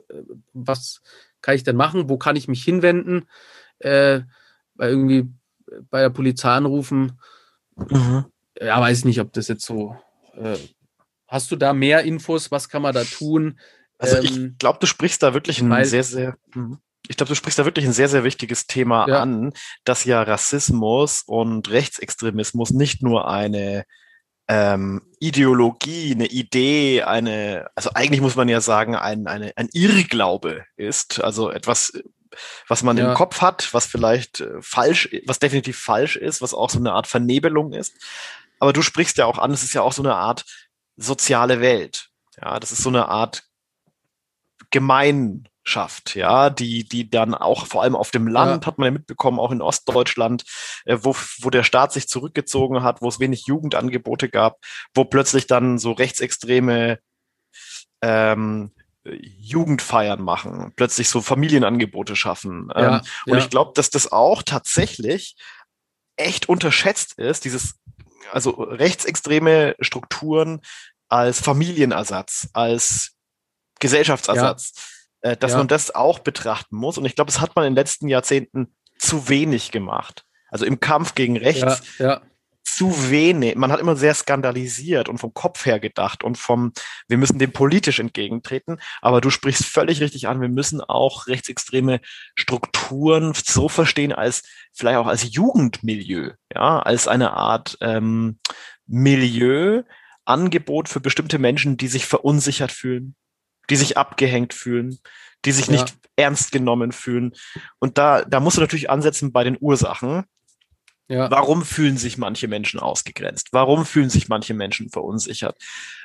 [0.53, 1.03] Was
[1.41, 2.09] kann ich denn machen?
[2.09, 3.25] Wo kann ich mich hinwenden?
[3.77, 4.21] Äh,
[4.75, 5.29] bei irgendwie
[5.89, 7.19] bei der Polizei anrufen.
[7.75, 8.25] Mhm.
[8.59, 9.95] Ja, weiß ich nicht, ob das jetzt so.
[10.35, 10.57] Äh,
[11.27, 12.51] hast du da mehr Infos?
[12.51, 13.59] Was kann man da tun?
[13.97, 16.79] Also ich ähm, glaube, du sprichst da wirklich ein sehr, sehr, mhm.
[17.07, 19.21] ich glaube, du sprichst da wirklich ein sehr, sehr wichtiges Thema ja.
[19.21, 23.85] an, dass ja Rassismus und Rechtsextremismus nicht nur eine
[24.47, 30.65] ähm, Ideologie, eine Idee, eine, also eigentlich muss man ja sagen, ein, eine, ein Irrglaube
[30.75, 31.93] ist, also etwas,
[32.67, 33.09] was man ja.
[33.09, 36.93] im Kopf hat, was vielleicht äh, falsch, was definitiv falsch ist, was auch so eine
[36.93, 37.93] Art Vernebelung ist.
[38.59, 40.45] Aber du sprichst ja auch an, es ist ja auch so eine Art
[40.97, 42.09] soziale Welt.
[42.41, 43.43] Ja, das ist so eine Art
[44.71, 48.67] Gemeinschaft, ja, die, die dann auch vor allem auf dem Land, ja.
[48.67, 50.43] hat man ja mitbekommen, auch in Ostdeutschland,
[50.85, 54.59] äh, wo, wo der Staat sich zurückgezogen hat, wo es wenig Jugendangebote gab,
[54.93, 56.99] wo plötzlich dann so rechtsextreme
[58.01, 58.71] ähm,
[59.05, 62.69] Jugendfeiern machen, plötzlich so Familienangebote schaffen.
[62.75, 63.37] Ja, ähm, und ja.
[63.39, 65.35] ich glaube, dass das auch tatsächlich
[66.15, 67.75] echt unterschätzt ist, dieses,
[68.31, 70.61] also rechtsextreme Strukturen
[71.07, 73.11] als Familienersatz, als
[73.79, 74.73] Gesellschaftsersatz,
[75.23, 75.31] ja.
[75.31, 75.59] äh, dass ja.
[75.59, 76.97] man das auch betrachten muss.
[76.97, 80.25] Und ich glaube, das hat man in den letzten Jahrzehnten zu wenig gemacht.
[80.49, 82.21] Also im Kampf gegen rechts ja,
[82.75, 83.55] zu wenig.
[83.55, 86.73] Man hat immer sehr skandalisiert und vom Kopf her gedacht und vom,
[87.07, 88.79] wir müssen dem politisch entgegentreten.
[89.01, 92.01] Aber du sprichst völlig richtig an, wir müssen auch rechtsextreme
[92.35, 98.39] Strukturen so verstehen als vielleicht auch als Jugendmilieu, ja, als eine Art ähm,
[98.85, 99.83] Milieu,
[100.25, 103.15] Angebot für bestimmte Menschen, die sich verunsichert fühlen,
[103.69, 104.99] die sich abgehängt fühlen,
[105.45, 105.73] die sich ja.
[105.73, 107.33] nicht ernst genommen fühlen.
[107.79, 110.25] Und da, da musst du natürlich ansetzen bei den Ursachen.
[111.07, 111.29] Ja.
[111.29, 113.49] Warum fühlen sich manche Menschen ausgegrenzt?
[113.51, 115.55] Warum fühlen sich manche Menschen verunsichert?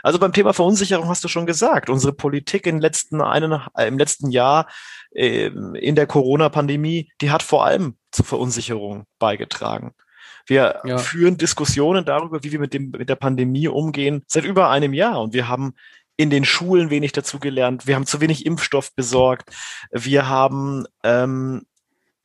[0.03, 3.97] Also beim Thema Verunsicherung hast du schon gesagt, unsere Politik im letzten, einen, äh, im
[3.97, 4.69] letzten Jahr
[5.13, 9.95] äh, in der Corona-Pandemie, die hat vor allem zur Verunsicherung beigetragen.
[10.47, 10.99] Wir ja.
[10.99, 15.21] führen Diskussionen darüber, wie wir mit, dem, mit der Pandemie umgehen, seit über einem Jahr.
[15.21, 15.75] Und wir haben
[16.17, 17.87] in den Schulen wenig dazugelernt.
[17.87, 19.51] Wir haben zu wenig Impfstoff besorgt.
[19.91, 21.63] Wir haben ähm,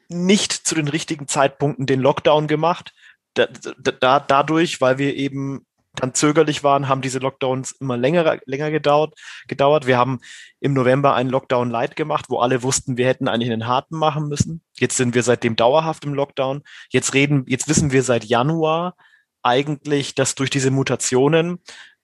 [0.10, 2.94] nicht zu den richtigen Zeitpunkten den Lockdown gemacht.
[3.34, 5.66] Da, da, dadurch, weil wir eben
[5.96, 9.14] dann zögerlich waren, haben diese Lockdowns immer länger, länger gedauert,
[9.48, 9.88] gedauert.
[9.88, 10.20] Wir haben
[10.60, 14.28] im November einen Lockdown light gemacht, wo alle wussten, wir hätten eigentlich einen harten machen
[14.28, 14.62] müssen.
[14.78, 16.64] Jetzt sind wir seitdem dauerhaft im Lockdown.
[16.90, 18.96] Jetzt reden, jetzt wissen wir seit Januar
[19.42, 21.60] eigentlich, dass durch diese Mutationen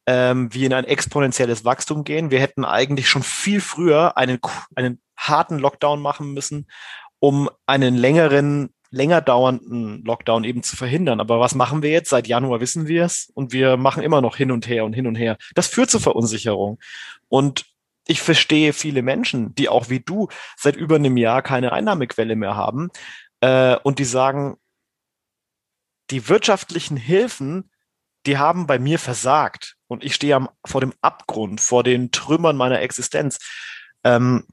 [0.06, 2.32] ähm, wir in ein exponentielles Wachstum gehen.
[2.32, 4.40] Wir hätten eigentlich schon viel früher einen,
[4.76, 6.68] einen harten Lockdown machen müssen,
[7.22, 11.22] um einen längeren, länger dauernden Lockdown eben zu verhindern.
[11.22, 12.10] Aber was machen wir jetzt?
[12.10, 15.08] Seit Januar wissen wir es und wir machen immer noch hin und her und hin
[15.08, 15.38] und her.
[15.56, 16.80] Das führt zu Verunsicherung.
[17.30, 17.66] Und
[18.08, 22.56] ich verstehe viele Menschen, die auch wie du seit über einem Jahr keine Einnahmequelle mehr
[22.56, 22.90] haben
[23.40, 24.58] äh, und die sagen,
[26.10, 27.72] die wirtschaftlichen Hilfen
[28.26, 32.56] die haben bei mir versagt und ich stehe am, vor dem Abgrund, vor den Trümmern
[32.56, 33.40] meiner Existenz.
[34.04, 34.46] Ähm,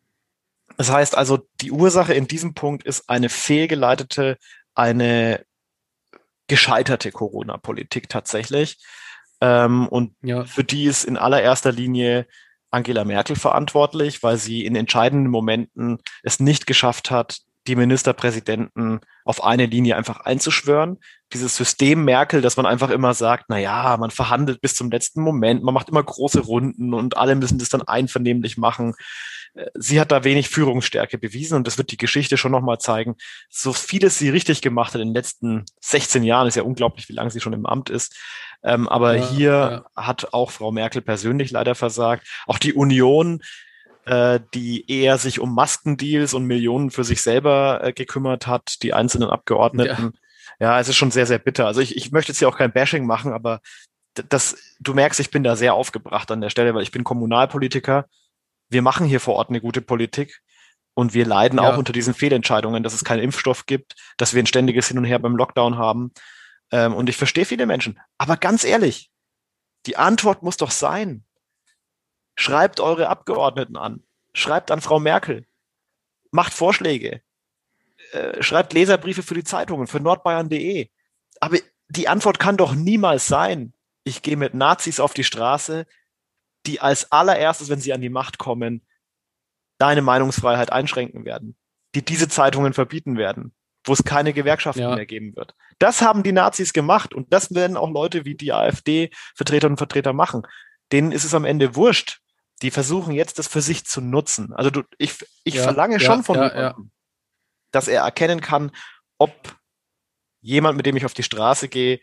[0.78, 4.38] das heißt also, die Ursache in diesem Punkt ist eine fehlgeleitete,
[4.76, 5.44] eine
[6.46, 8.78] gescheiterte Corona-Politik tatsächlich.
[9.40, 10.44] Ähm, und ja.
[10.44, 12.28] für die ist in allererster Linie
[12.70, 19.44] Angela Merkel verantwortlich, weil sie in entscheidenden Momenten es nicht geschafft hat, die Ministerpräsidenten auf
[19.44, 20.98] eine Linie einfach einzuschwören.
[21.32, 25.22] Dieses System Merkel, dass man einfach immer sagt, na ja, man verhandelt bis zum letzten
[25.22, 28.94] Moment, man macht immer große Runden und alle müssen das dann einvernehmlich machen.
[29.54, 33.16] Äh, sie hat da wenig Führungsstärke bewiesen und das wird die Geschichte schon nochmal zeigen.
[33.50, 37.14] So vieles sie richtig gemacht hat in den letzten 16 Jahren, ist ja unglaublich, wie
[37.14, 38.16] lange sie schon im Amt ist.
[38.62, 39.50] Ähm, aber ja, hier
[39.94, 40.02] ja.
[40.04, 42.26] hat auch Frau Merkel persönlich leider versagt.
[42.46, 43.42] Auch die Union,
[44.08, 48.94] äh, die eher sich um Maskendeals und Millionen für sich selber äh, gekümmert hat, die
[48.94, 50.14] einzelnen Abgeordneten.
[50.58, 50.74] Ja.
[50.74, 51.66] ja, es ist schon sehr, sehr bitter.
[51.66, 53.60] Also ich, ich möchte jetzt hier auch kein Bashing machen, aber
[54.14, 58.06] das, du merkst, ich bin da sehr aufgebracht an der Stelle, weil ich bin Kommunalpolitiker.
[58.68, 60.40] Wir machen hier vor Ort eine gute Politik.
[60.94, 61.70] Und wir leiden ja.
[61.72, 65.04] auch unter diesen Fehlentscheidungen, dass es keinen Impfstoff gibt, dass wir ein ständiges Hin und
[65.04, 66.12] Her beim Lockdown haben.
[66.72, 68.00] Ähm, und ich verstehe viele Menschen.
[68.18, 69.08] Aber ganz ehrlich,
[69.86, 71.24] die Antwort muss doch sein,
[72.38, 74.04] Schreibt eure Abgeordneten an.
[74.32, 75.44] Schreibt an Frau Merkel.
[76.30, 77.20] Macht Vorschläge.
[78.12, 80.88] Äh, schreibt Leserbriefe für die Zeitungen, für nordbayern.de.
[81.40, 81.58] Aber
[81.88, 83.72] die Antwort kann doch niemals sein,
[84.04, 85.84] ich gehe mit Nazis auf die Straße,
[86.64, 88.86] die als allererstes, wenn sie an die Macht kommen,
[89.78, 91.56] deine Meinungsfreiheit einschränken werden,
[91.96, 93.52] die diese Zeitungen verbieten werden,
[93.84, 94.94] wo es keine Gewerkschaften ja.
[94.94, 95.56] mehr geben wird.
[95.80, 100.12] Das haben die Nazis gemacht und das werden auch Leute wie die AfD-Vertreterinnen und Vertreter
[100.12, 100.46] machen.
[100.92, 102.20] Denen ist es am Ende wurscht,
[102.62, 104.52] die versuchen jetzt, das für sich zu nutzen.
[104.52, 106.90] Also du, ich, ich ja, verlange ja, schon von ja, jemandem,
[107.70, 108.70] dass er erkennen kann,
[109.18, 109.32] ob
[110.40, 112.00] jemand, mit dem ich auf die Straße gehe,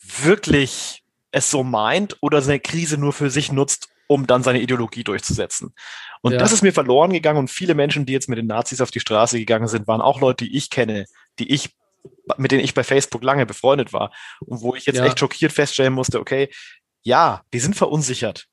[0.00, 5.04] wirklich es so meint oder seine Krise nur für sich nutzt, um dann seine Ideologie
[5.04, 5.74] durchzusetzen.
[6.22, 8.90] Und das ist mir verloren gegangen und viele Menschen, die jetzt mit den Nazis auf
[8.90, 11.04] die Straße gegangen sind, waren auch Leute, die ich kenne,
[11.38, 11.76] die ich
[12.36, 15.92] mit denen ich bei Facebook lange befreundet war und wo ich jetzt echt schockiert feststellen
[15.92, 16.48] musste, okay,
[17.02, 18.46] ja, die sind verunsichert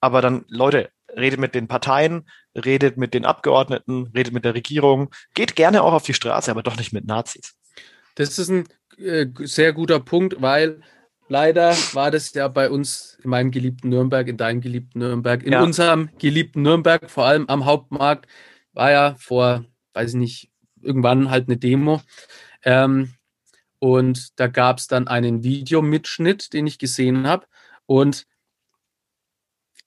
[0.00, 5.10] aber dann, Leute, redet mit den Parteien, redet mit den Abgeordneten, redet mit der Regierung,
[5.34, 7.54] geht gerne auch auf die Straße, aber doch nicht mit Nazis.
[8.14, 8.64] Das ist ein
[8.98, 10.80] äh, sehr guter Punkt, weil
[11.28, 15.52] leider war das ja bei uns in meinem geliebten Nürnberg, in deinem geliebten Nürnberg, in
[15.52, 15.62] ja.
[15.62, 18.26] unserem geliebten Nürnberg, vor allem am Hauptmarkt,
[18.72, 20.50] war ja vor, weiß ich nicht,
[20.82, 22.00] irgendwann halt eine Demo.
[22.62, 23.14] Ähm,
[23.78, 27.46] und da gab es dann einen Videomitschnitt, den ich gesehen habe.
[27.86, 28.26] Und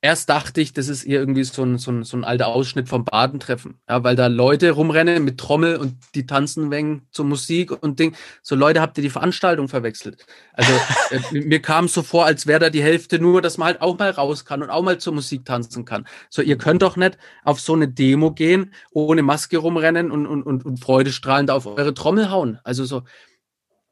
[0.01, 3.05] erst dachte ich, das ist irgendwie so ein, so ein, so ein alter Ausschnitt vom
[3.05, 3.79] Badentreffen.
[3.87, 8.15] Ja, weil da Leute rumrennen mit Trommel und die tanzen wegen zur Musik und Ding.
[8.41, 10.25] So Leute, habt ihr die Veranstaltung verwechselt?
[10.53, 10.71] Also
[11.11, 13.81] äh, mir kam es so vor, als wäre da die Hälfte nur, dass man halt
[13.81, 16.07] auch mal raus kann und auch mal zur Musik tanzen kann.
[16.29, 20.41] So, ihr könnt doch nicht auf so eine Demo gehen, ohne Maske rumrennen und, und,
[20.43, 22.59] und, und freudestrahlend auf eure Trommel hauen.
[22.63, 23.03] Also so,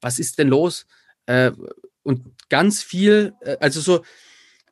[0.01, 0.87] was ist denn los?
[1.27, 1.51] Äh,
[2.01, 4.01] und ganz viel, äh, also so,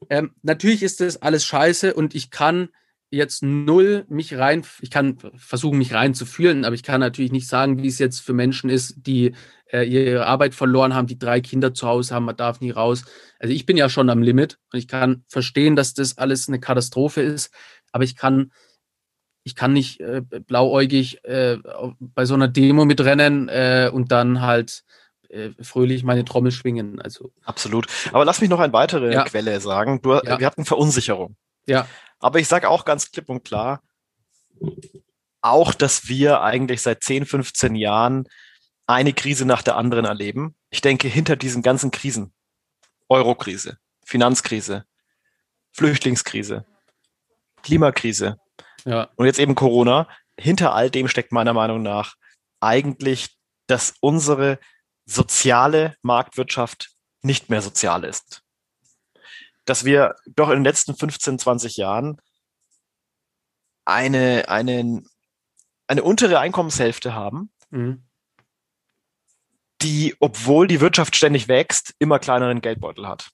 [0.10, 2.70] ähm, natürlich ist das alles scheiße und ich kann
[3.10, 7.82] jetzt null mich rein, ich kann versuchen, mich reinzufühlen, aber ich kann natürlich nicht sagen,
[7.82, 9.34] wie es jetzt für Menschen ist, die
[9.72, 13.06] äh, ihre Arbeit verloren haben, die drei Kinder zu Hause haben, man darf nie raus.
[13.40, 16.60] Also ich bin ja schon am Limit und ich kann verstehen, dass das alles eine
[16.60, 17.54] Katastrophe ist,
[17.92, 18.52] aber ich kann
[19.44, 21.58] ich kann nicht äh, blauäugig äh,
[22.00, 24.84] bei so einer Demo mitrennen äh, und dann halt
[25.30, 27.02] äh, fröhlich meine Trommel schwingen.
[27.02, 27.32] Also.
[27.44, 27.88] Absolut.
[28.12, 29.24] Aber lass mich noch eine weitere ja.
[29.24, 30.02] Quelle sagen.
[30.02, 30.40] Du, ja.
[30.40, 31.36] Wir hatten Verunsicherung.
[31.66, 31.88] Ja.
[32.20, 33.82] Aber ich sage auch ganz klipp und klar,
[35.42, 38.28] auch, dass wir eigentlich seit 10, 15 Jahren
[38.88, 40.56] eine Krise nach der anderen erleben.
[40.70, 42.34] Ich denke, hinter diesen ganzen Krisen,
[43.10, 44.86] Eurokrise, Finanzkrise,
[45.74, 46.66] Flüchtlingskrise,
[47.62, 48.40] Klimakrise
[48.86, 49.10] ja.
[49.16, 50.08] und jetzt eben Corona,
[50.40, 52.16] hinter all dem steckt meiner Meinung nach
[52.60, 54.60] eigentlich, dass unsere
[55.08, 56.92] soziale Marktwirtschaft
[57.24, 58.44] nicht mehr sozial ist.
[59.66, 62.22] Dass wir doch in den letzten 15, 20 Jahren
[63.86, 65.04] eine, eine,
[65.88, 68.06] eine untere Einkommenshälfte haben, mhm.
[69.82, 73.32] die, obwohl die Wirtschaft ständig wächst, immer kleineren Geldbeutel hat.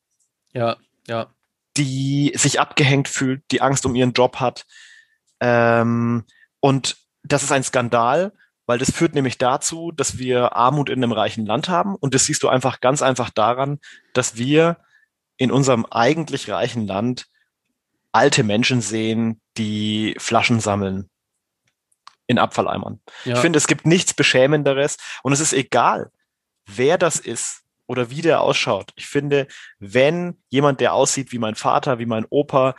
[0.53, 1.33] Ja, ja.
[1.75, 4.65] Die sich abgehängt fühlt, die Angst um ihren Job hat.
[5.39, 6.25] Ähm,
[6.59, 8.31] und das ist ein Skandal,
[8.73, 12.25] weil das führt nämlich dazu, dass wir Armut in einem reichen Land haben und das
[12.25, 13.77] siehst du einfach ganz einfach daran,
[14.15, 14.77] dass wir
[15.37, 17.27] in unserem eigentlich reichen Land
[18.11, 21.07] alte Menschen sehen, die Flaschen sammeln
[22.25, 22.99] in Abfalleimern.
[23.25, 23.35] Ja.
[23.35, 26.09] Ich finde, es gibt nichts Beschämenderes und es ist egal,
[26.65, 28.91] wer das ist oder wie der ausschaut.
[28.95, 29.45] Ich finde,
[29.77, 32.73] wenn jemand, der aussieht wie mein Vater, wie mein Opa,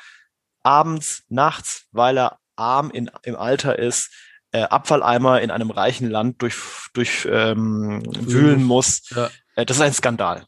[0.64, 4.11] abends, nachts, weil er arm in, im Alter ist,
[4.55, 6.55] äh, Abfalleimer in einem reichen Land durch,
[6.93, 9.11] durch ähm, wühlen muss.
[9.11, 9.29] Ja.
[9.57, 10.47] Äh, das ist ein Skandal.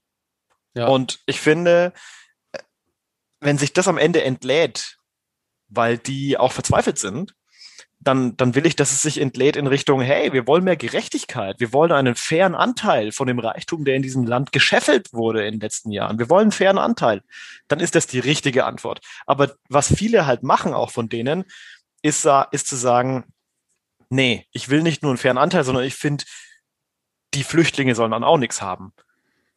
[0.75, 0.87] Ja.
[0.87, 1.93] Und ich finde,
[2.53, 2.59] äh,
[3.41, 4.99] wenn sich das am Ende entlädt,
[5.69, 7.35] weil die auch verzweifelt sind,
[7.99, 11.59] dann, dann will ich, dass es sich entlädt in Richtung, hey, wir wollen mehr Gerechtigkeit,
[11.59, 15.55] wir wollen einen fairen Anteil von dem Reichtum, der in diesem Land gescheffelt wurde in
[15.55, 16.21] den letzten Jahren.
[16.21, 17.23] Wir wollen einen fairen Anteil.
[17.67, 19.01] Dann ist das die richtige Antwort.
[19.27, 21.45] Aber was viele halt machen, auch von denen,
[22.03, 23.25] ist, ist zu sagen,
[24.09, 26.25] nee, ich will nicht nur einen fairen Anteil, sondern ich finde,
[27.35, 28.93] die Flüchtlinge sollen dann auch nichts haben.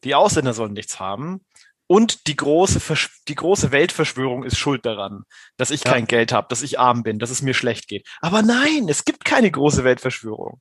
[0.04, 1.44] Die Ausländer sollen nichts haben.
[1.86, 2.80] Und die große,
[3.26, 5.24] die große Weltverschwörung ist schuld daran,
[5.56, 5.90] dass ich ja.
[5.90, 8.06] kein Geld habe, dass ich arm bin, dass es mir schlecht geht.
[8.20, 10.60] Aber nein, es gibt keine große Weltverschwörung.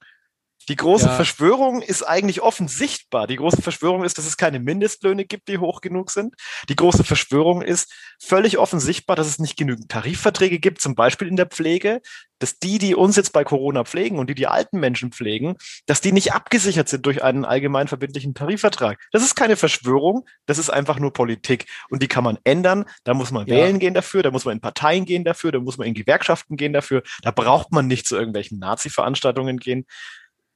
[0.70, 1.16] Die große ja.
[1.16, 3.26] Verschwörung ist eigentlich offen sichtbar.
[3.26, 6.36] Die große Verschwörung ist, dass es keine Mindestlöhne gibt, die hoch genug sind.
[6.70, 7.92] Die große Verschwörung ist
[8.22, 12.02] völlig offen sichtbar, dass es nicht genügend Tarifverträge gibt, zum Beispiel in der Pflege,
[12.38, 15.56] dass die, die uns jetzt bei Corona pflegen und die die alten Menschen pflegen,
[15.88, 19.00] dass die nicht abgesichert sind durch einen allgemein verbindlichen Tarifvertrag.
[19.12, 21.66] Das ist keine Verschwörung, das ist einfach nur Politik.
[21.90, 22.86] Und die kann man ändern.
[23.04, 23.56] Da muss man ja.
[23.56, 26.58] wählen gehen dafür, da muss man in Parteien gehen dafür, da muss man in Gewerkschaften
[26.58, 27.02] gehen dafür.
[27.24, 29.86] Da braucht man nicht zu irgendwelchen Nazi-Veranstaltungen gehen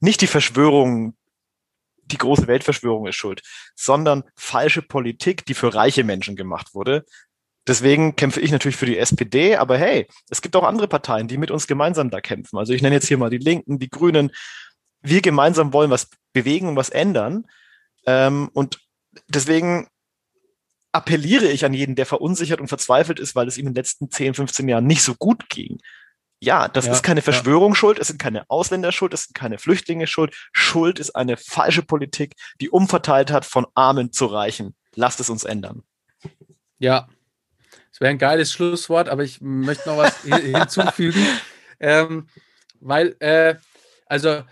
[0.04, 1.16] nicht die Verschwörung,
[2.04, 3.42] die große Weltverschwörung ist schuld,
[3.74, 7.06] sondern falsche Politik, die für reiche Menschen gemacht wurde.
[7.66, 11.38] Deswegen kämpfe ich natürlich für die SPD, aber hey, es gibt auch andere Parteien, die
[11.38, 12.58] mit uns gemeinsam da kämpfen.
[12.58, 14.32] Also ich nenne jetzt hier mal die Linken, die Grünen.
[15.02, 17.46] Wir gemeinsam wollen was bewegen und was ändern.
[18.06, 18.80] Ähm, und
[19.30, 19.88] deswegen
[20.92, 24.12] appelliere ich an jeden, der verunsichert und verzweifelt ist, weil es ihm in den letzten
[24.12, 25.80] 10, 15 Jahren nicht so gut ging.
[26.44, 27.76] Ja, das ja, ist keine Verschwörung ja.
[27.76, 30.36] schuld, es sind keine Ausländer schuld, es sind keine Flüchtlinge schuld.
[30.52, 34.76] Schuld ist eine falsche Politik, die umverteilt hat von Armen zu Reichen.
[34.94, 35.84] Lasst es uns ändern.
[36.80, 37.08] Ja,
[37.92, 41.26] das wäre ein geiles Schlusswort, aber ich möchte noch was hinzufügen.
[41.80, 42.30] Ähm,
[42.80, 43.56] weil, äh,
[44.06, 44.44] also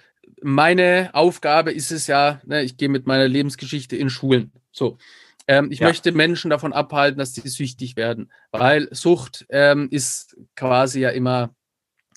[0.41, 4.51] meine Aufgabe ist es ja, ne, ich gehe mit meiner Lebensgeschichte in Schulen.
[4.73, 4.97] So.
[5.47, 5.87] Ähm, ich ja.
[5.87, 11.55] möchte Menschen davon abhalten, dass sie süchtig werden, weil Sucht ähm, ist quasi ja immer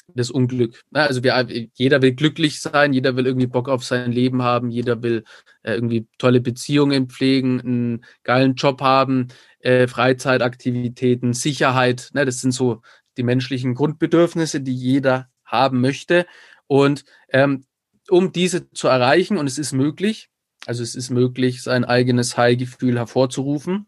[0.08, 0.82] das Unglück.
[0.92, 5.02] Also wir, jeder will glücklich sein, jeder will irgendwie Bock auf sein Leben haben, jeder
[5.02, 5.24] will
[5.62, 9.28] äh, irgendwie tolle Beziehungen pflegen, einen geilen Job haben,
[9.60, 12.10] äh, Freizeitaktivitäten, Sicherheit.
[12.12, 12.24] Ne?
[12.24, 12.82] Das sind so
[13.16, 16.26] die menschlichen Grundbedürfnisse, die jeder haben möchte.
[16.66, 17.64] Und ähm,
[18.10, 20.28] um diese zu erreichen, und es ist möglich,
[20.66, 23.86] also es ist möglich, sein eigenes High-Gefühl hervorzurufen.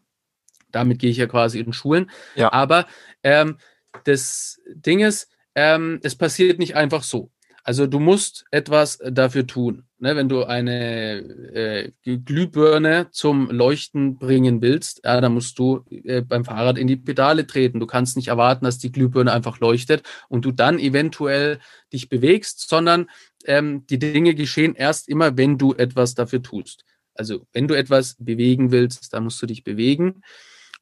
[0.72, 2.10] Damit gehe ich ja quasi in Schulen.
[2.34, 2.52] Ja.
[2.52, 2.86] Aber
[3.22, 3.58] ähm,
[4.04, 7.30] das Ding ist, ähm, es passiert nicht einfach so.
[7.64, 9.86] Also du musst etwas dafür tun.
[9.98, 16.20] Ne, wenn du eine äh, Glühbirne zum Leuchten bringen willst, ja, dann musst du äh,
[16.20, 17.80] beim Fahrrad in die Pedale treten.
[17.80, 21.58] Du kannst nicht erwarten, dass die Glühbirne einfach leuchtet und du dann eventuell
[21.92, 23.08] dich bewegst, sondern
[23.46, 26.84] ähm, die Dinge geschehen erst immer, wenn du etwas dafür tust.
[27.14, 30.22] Also wenn du etwas bewegen willst, dann musst du dich bewegen.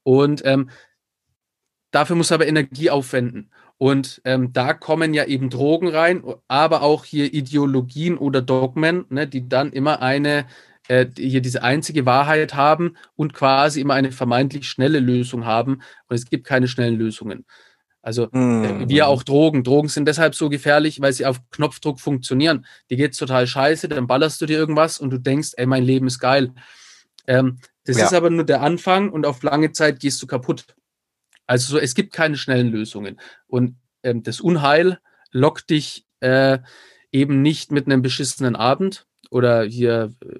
[0.03, 0.69] Und ähm,
[1.93, 3.53] dafür musst du aber Energie aufwenden.
[3.79, 9.27] Und ähm, da kommen ja eben Drogen rein, aber auch hier Ideologien oder Dogmen, ne,
[9.27, 10.47] die dann immer eine,
[10.89, 15.83] äh, hier diese einzige Wahrheit haben und quasi immer eine vermeintlich schnelle Lösung haben.
[16.09, 17.45] Und es gibt keine schnellen Lösungen.
[18.01, 18.65] Also mhm.
[18.65, 19.65] äh, wie auch Drogen.
[19.65, 22.67] Drogen sind deshalb so gefährlich, weil sie auf Knopfdruck funktionieren.
[22.91, 26.07] Die geht's total scheiße, dann ballerst du dir irgendwas und du denkst, ey, mein Leben
[26.07, 26.53] ist geil.
[27.27, 28.05] Ähm, das ja.
[28.05, 30.67] ist aber nur der Anfang und auf lange Zeit gehst du kaputt.
[31.47, 33.21] Also so, es gibt keine schnellen Lösungen.
[33.47, 34.99] Und ähm, das Unheil
[35.31, 36.59] lockt dich äh,
[37.13, 40.39] eben nicht mit einem beschissenen Abend oder hier äh,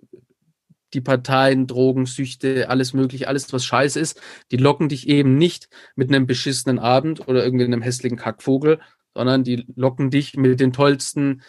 [0.95, 4.21] die Parteien, Drogen, Süchte, alles mögliche, alles, was scheiße ist,
[4.53, 8.81] die locken dich eben nicht mit einem beschissenen Abend oder irgendwie einem hässlichen Kackvogel,
[9.13, 11.43] sondern die locken dich mit den tollsten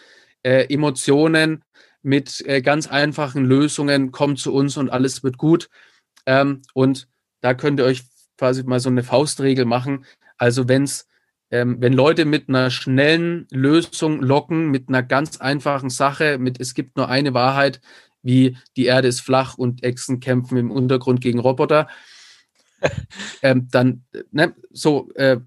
[0.43, 1.63] äh, Emotionen,
[2.01, 5.69] mit äh, ganz einfachen Lösungen, komm zu uns und alles wird gut.
[6.25, 7.07] Ähm, und
[7.41, 8.03] da könnt ihr euch
[8.37, 10.05] quasi mal so eine Faustregel machen.
[10.37, 11.07] Also wenn's,
[11.51, 16.73] ähm, wenn Leute mit einer schnellen Lösung locken, mit einer ganz einfachen Sache, mit es
[16.73, 17.81] gibt nur eine Wahrheit,
[18.21, 21.87] wie die Erde ist flach und Echsen kämpfen im Untergrund gegen Roboter,
[23.41, 25.37] ähm, dann, ne, so, äh,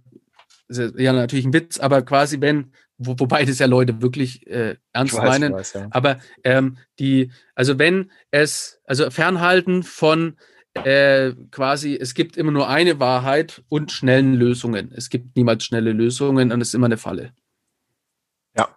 [0.68, 5.16] ja, natürlich ein Witz, aber quasi, wenn, wo, wobei das ja Leute wirklich äh, ernst
[5.16, 5.88] weiß, meinen, weiß, ja.
[5.90, 10.36] aber ähm, die, also wenn es, also fernhalten von
[10.74, 14.92] äh, quasi, es gibt immer nur eine Wahrheit und schnellen Lösungen.
[14.94, 17.32] Es gibt niemals schnelle Lösungen und es ist immer eine Falle.
[18.56, 18.68] Ja,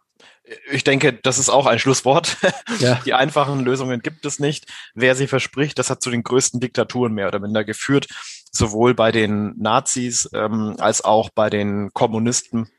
[0.71, 2.37] ich denke, das ist auch ein Schlusswort.
[2.79, 2.95] Ja.
[3.05, 4.65] Die einfachen Lösungen gibt es nicht.
[4.93, 8.07] Wer sie verspricht, das hat zu den größten Diktaturen mehr oder minder geführt,
[8.51, 12.69] sowohl bei den Nazis ähm, als auch bei den Kommunisten,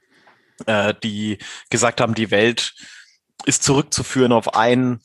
[0.67, 1.39] äh, die
[1.71, 2.75] gesagt haben, die Welt
[3.45, 5.01] ist zurückzuführen auf ein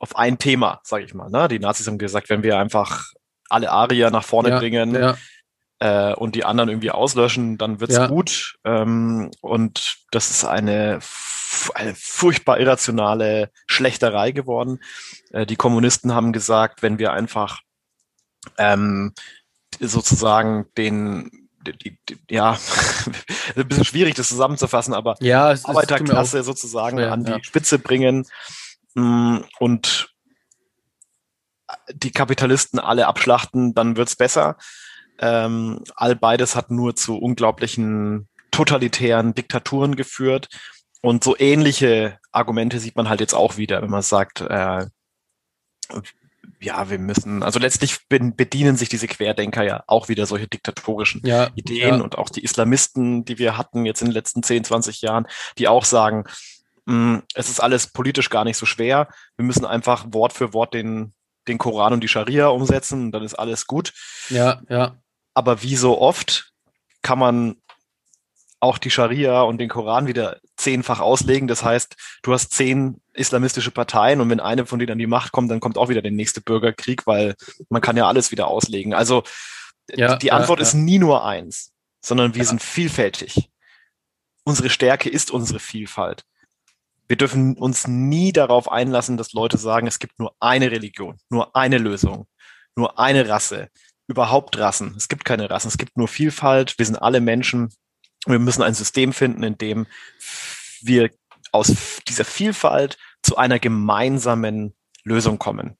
[0.00, 1.30] auf ein Thema, sage ich mal.
[1.30, 1.46] Ne?
[1.46, 3.04] Die Nazis haben gesagt, wenn wir einfach
[3.48, 5.16] alle Arier nach vorne ja, bringen, ja.
[5.78, 8.06] äh, und die anderen irgendwie auslöschen, dann wird's ja.
[8.06, 8.56] gut.
[8.64, 11.00] Ähm, und das ist eine,
[11.74, 14.80] eine furchtbar irrationale Schlechterei geworden.
[15.32, 17.60] Äh, die Kommunisten haben gesagt, wenn wir einfach
[18.56, 19.12] ähm,
[19.78, 21.30] sozusagen den
[21.62, 22.58] die, die, ja,
[23.56, 27.38] ein bisschen schwierig, das zusammenzufassen, aber ja, Arbeiterklasse sozusagen schwer, an die ja.
[27.42, 28.26] Spitze bringen
[28.94, 30.14] und
[31.92, 34.56] die Kapitalisten alle abschlachten, dann wird's besser.
[35.18, 40.48] Ähm, all beides hat nur zu unglaublichen totalitären Diktaturen geführt.
[41.02, 44.86] Und so ähnliche Argumente sieht man halt jetzt auch wieder, wenn man sagt, äh,
[46.60, 51.48] ja, wir müssen, also letztlich bedienen sich diese Querdenker ja auch wieder solche diktatorischen ja,
[51.54, 52.02] Ideen ja.
[52.02, 55.26] und auch die Islamisten, die wir hatten jetzt in den letzten 10, 20 Jahren,
[55.56, 56.24] die auch sagen, mm,
[57.34, 59.08] es ist alles politisch gar nicht so schwer.
[59.36, 61.14] Wir müssen einfach Wort für Wort den,
[61.48, 63.92] den Koran und die Scharia umsetzen, und dann ist alles gut.
[64.28, 64.96] Ja, ja.
[65.34, 66.52] Aber wie so oft
[67.02, 67.56] kann man
[68.60, 71.48] auch die Scharia und den Koran wieder zehnfach auslegen.
[71.48, 75.32] Das heißt, du hast zehn islamistische Parteien und wenn eine von denen an die Macht
[75.32, 77.34] kommt, dann kommt auch wieder der nächste Bürgerkrieg, weil
[77.70, 78.92] man kann ja alles wieder auslegen.
[78.92, 79.22] Also
[79.90, 80.68] ja, die Antwort ja, ja.
[80.68, 81.72] ist nie nur eins,
[82.02, 83.50] sondern wir sind vielfältig.
[84.44, 86.24] Unsere Stärke ist unsere Vielfalt.
[87.10, 91.56] Wir dürfen uns nie darauf einlassen, dass Leute sagen, es gibt nur eine Religion, nur
[91.56, 92.28] eine Lösung,
[92.76, 93.68] nur eine Rasse,
[94.06, 94.94] überhaupt Rassen.
[94.96, 96.78] Es gibt keine Rassen, es gibt nur Vielfalt.
[96.78, 97.70] Wir sind alle Menschen
[98.26, 99.86] wir müssen ein System finden, in dem
[100.82, 101.10] wir
[101.52, 105.76] aus dieser Vielfalt zu einer gemeinsamen Lösung kommen.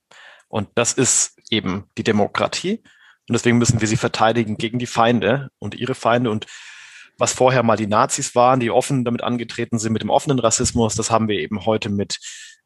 [0.48, 2.82] Und das ist eben die Demokratie.
[3.28, 6.30] Und deswegen müssen wir sie verteidigen gegen die Feinde und ihre Feinde.
[6.30, 6.46] Und
[7.20, 10.94] was vorher mal die Nazis waren, die offen damit angetreten sind, mit dem offenen Rassismus,
[10.94, 12.18] das haben wir eben heute mit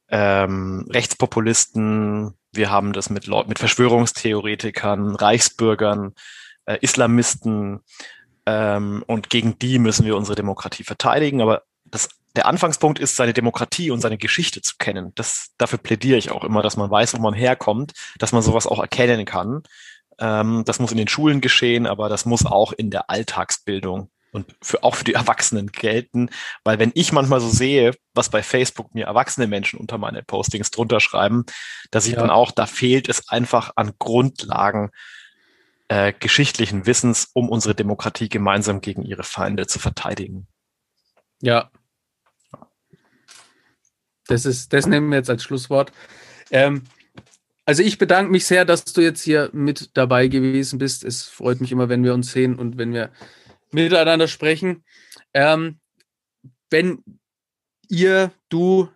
[0.09, 6.15] ähm, Rechtspopulisten, wir haben das mit Leuten, mit Verschwörungstheoretikern, Reichsbürgern,
[6.67, 7.81] äh, Islamisten,
[8.47, 11.41] ähm, und gegen die müssen wir unsere Demokratie verteidigen.
[11.41, 15.13] Aber das, der Anfangspunkt ist, seine Demokratie und seine Geschichte zu kennen.
[15.15, 18.67] Das, dafür plädiere ich auch immer, dass man weiß, wo man herkommt, dass man sowas
[18.67, 19.63] auch erkennen kann.
[20.19, 24.57] Ähm, das muss in den Schulen geschehen, aber das muss auch in der Alltagsbildung und
[24.61, 26.29] für, auch für die Erwachsenen gelten.
[26.65, 30.73] Weil wenn ich manchmal so sehe, was bei Facebook mir erwachsene Menschen unter meine Postings
[30.73, 31.47] drunter schreiben,
[31.93, 32.21] da sieht ja.
[32.21, 34.91] man auch, da fehlt es einfach an Grundlagen,
[35.87, 40.49] äh, geschichtlichen Wissens, um unsere Demokratie gemeinsam gegen ihre Feinde zu verteidigen.
[41.41, 41.71] Ja.
[44.27, 45.93] Das ist, das nehmen wir jetzt als Schlusswort.
[46.51, 46.83] Ähm,
[47.67, 51.05] also ich bedanke mich sehr, dass du jetzt hier mit dabei gewesen bist.
[51.05, 53.11] Es freut mich immer, wenn wir uns sehen und wenn wir
[53.75, 54.85] miteinander sprechen.
[55.35, 55.79] Ähm,
[56.71, 57.03] wenn
[57.89, 58.89] ihr, du,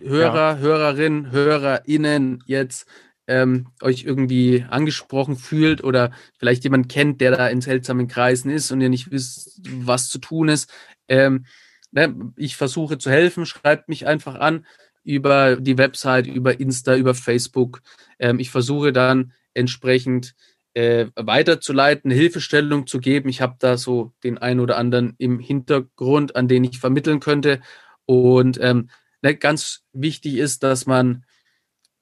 [0.00, 0.58] Hörer, ja.
[0.58, 2.86] Hörerin, HörerInnen jetzt
[3.26, 8.70] ähm, euch irgendwie angesprochen fühlt oder vielleicht jemand kennt, der da in seltsamen Kreisen ist
[8.70, 10.70] und ihr nicht wisst, was zu tun ist.
[11.08, 11.46] Ähm,
[11.90, 14.66] ne, ich versuche zu helfen, schreibt mich einfach an
[15.02, 17.80] über die Website, über Insta, über Facebook.
[18.18, 20.34] Ähm, ich versuche dann entsprechend
[20.76, 23.28] äh, weiterzuleiten, Hilfestellung zu geben.
[23.28, 27.60] Ich habe da so den einen oder anderen im Hintergrund, an den ich vermitteln könnte.
[28.04, 28.90] Und ähm,
[29.22, 31.24] ne, ganz wichtig ist, dass man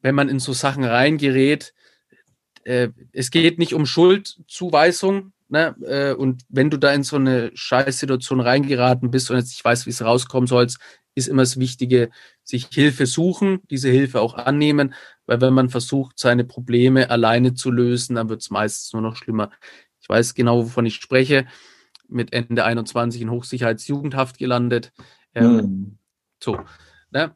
[0.04, 1.72] wenn man in so Sachen reingerät,
[2.64, 5.32] äh, es geht nicht um Schuldzuweisung.
[5.48, 5.74] Ne?
[5.82, 9.86] Äh, und wenn du da in so eine Scheißsituation reingeraten bist und jetzt nicht weißt,
[9.86, 10.66] wie es rauskommen soll,
[11.14, 12.10] ist immer das Wichtige,
[12.42, 14.92] sich Hilfe suchen, diese Hilfe auch annehmen,
[15.26, 19.16] weil wenn man versucht, seine Probleme alleine zu lösen, dann wird es meistens nur noch
[19.16, 19.50] schlimmer.
[20.00, 21.46] Ich weiß genau, wovon ich spreche.
[22.08, 24.92] Mit Ende 21 in Hochsicherheitsjugendhaft gelandet.
[25.34, 25.98] Ähm, hm.
[26.42, 26.60] So.
[27.10, 27.34] Ne?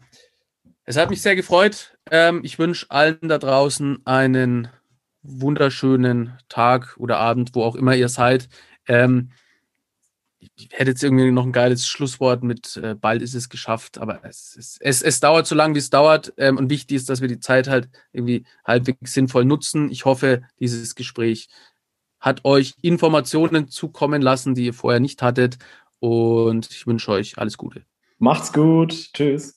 [0.85, 1.97] Es hat mich sehr gefreut.
[2.11, 4.69] Ähm, ich wünsche allen da draußen einen
[5.23, 8.49] wunderschönen Tag oder Abend, wo auch immer ihr seid.
[8.87, 9.31] Ähm,
[10.39, 14.25] ich hätte jetzt irgendwie noch ein geiles Schlusswort mit äh, bald ist es geschafft, aber
[14.25, 16.33] es, es, es, es dauert so lange, wie es dauert.
[16.37, 19.91] Ähm, und wichtig ist, dass wir die Zeit halt irgendwie halbwegs sinnvoll nutzen.
[19.91, 21.49] Ich hoffe, dieses Gespräch
[22.21, 25.59] hat euch Informationen zukommen lassen, die ihr vorher nicht hattet.
[26.01, 27.85] Und ich wünsche euch alles Gute.
[28.19, 29.13] Macht's gut.
[29.13, 29.57] Tschüss.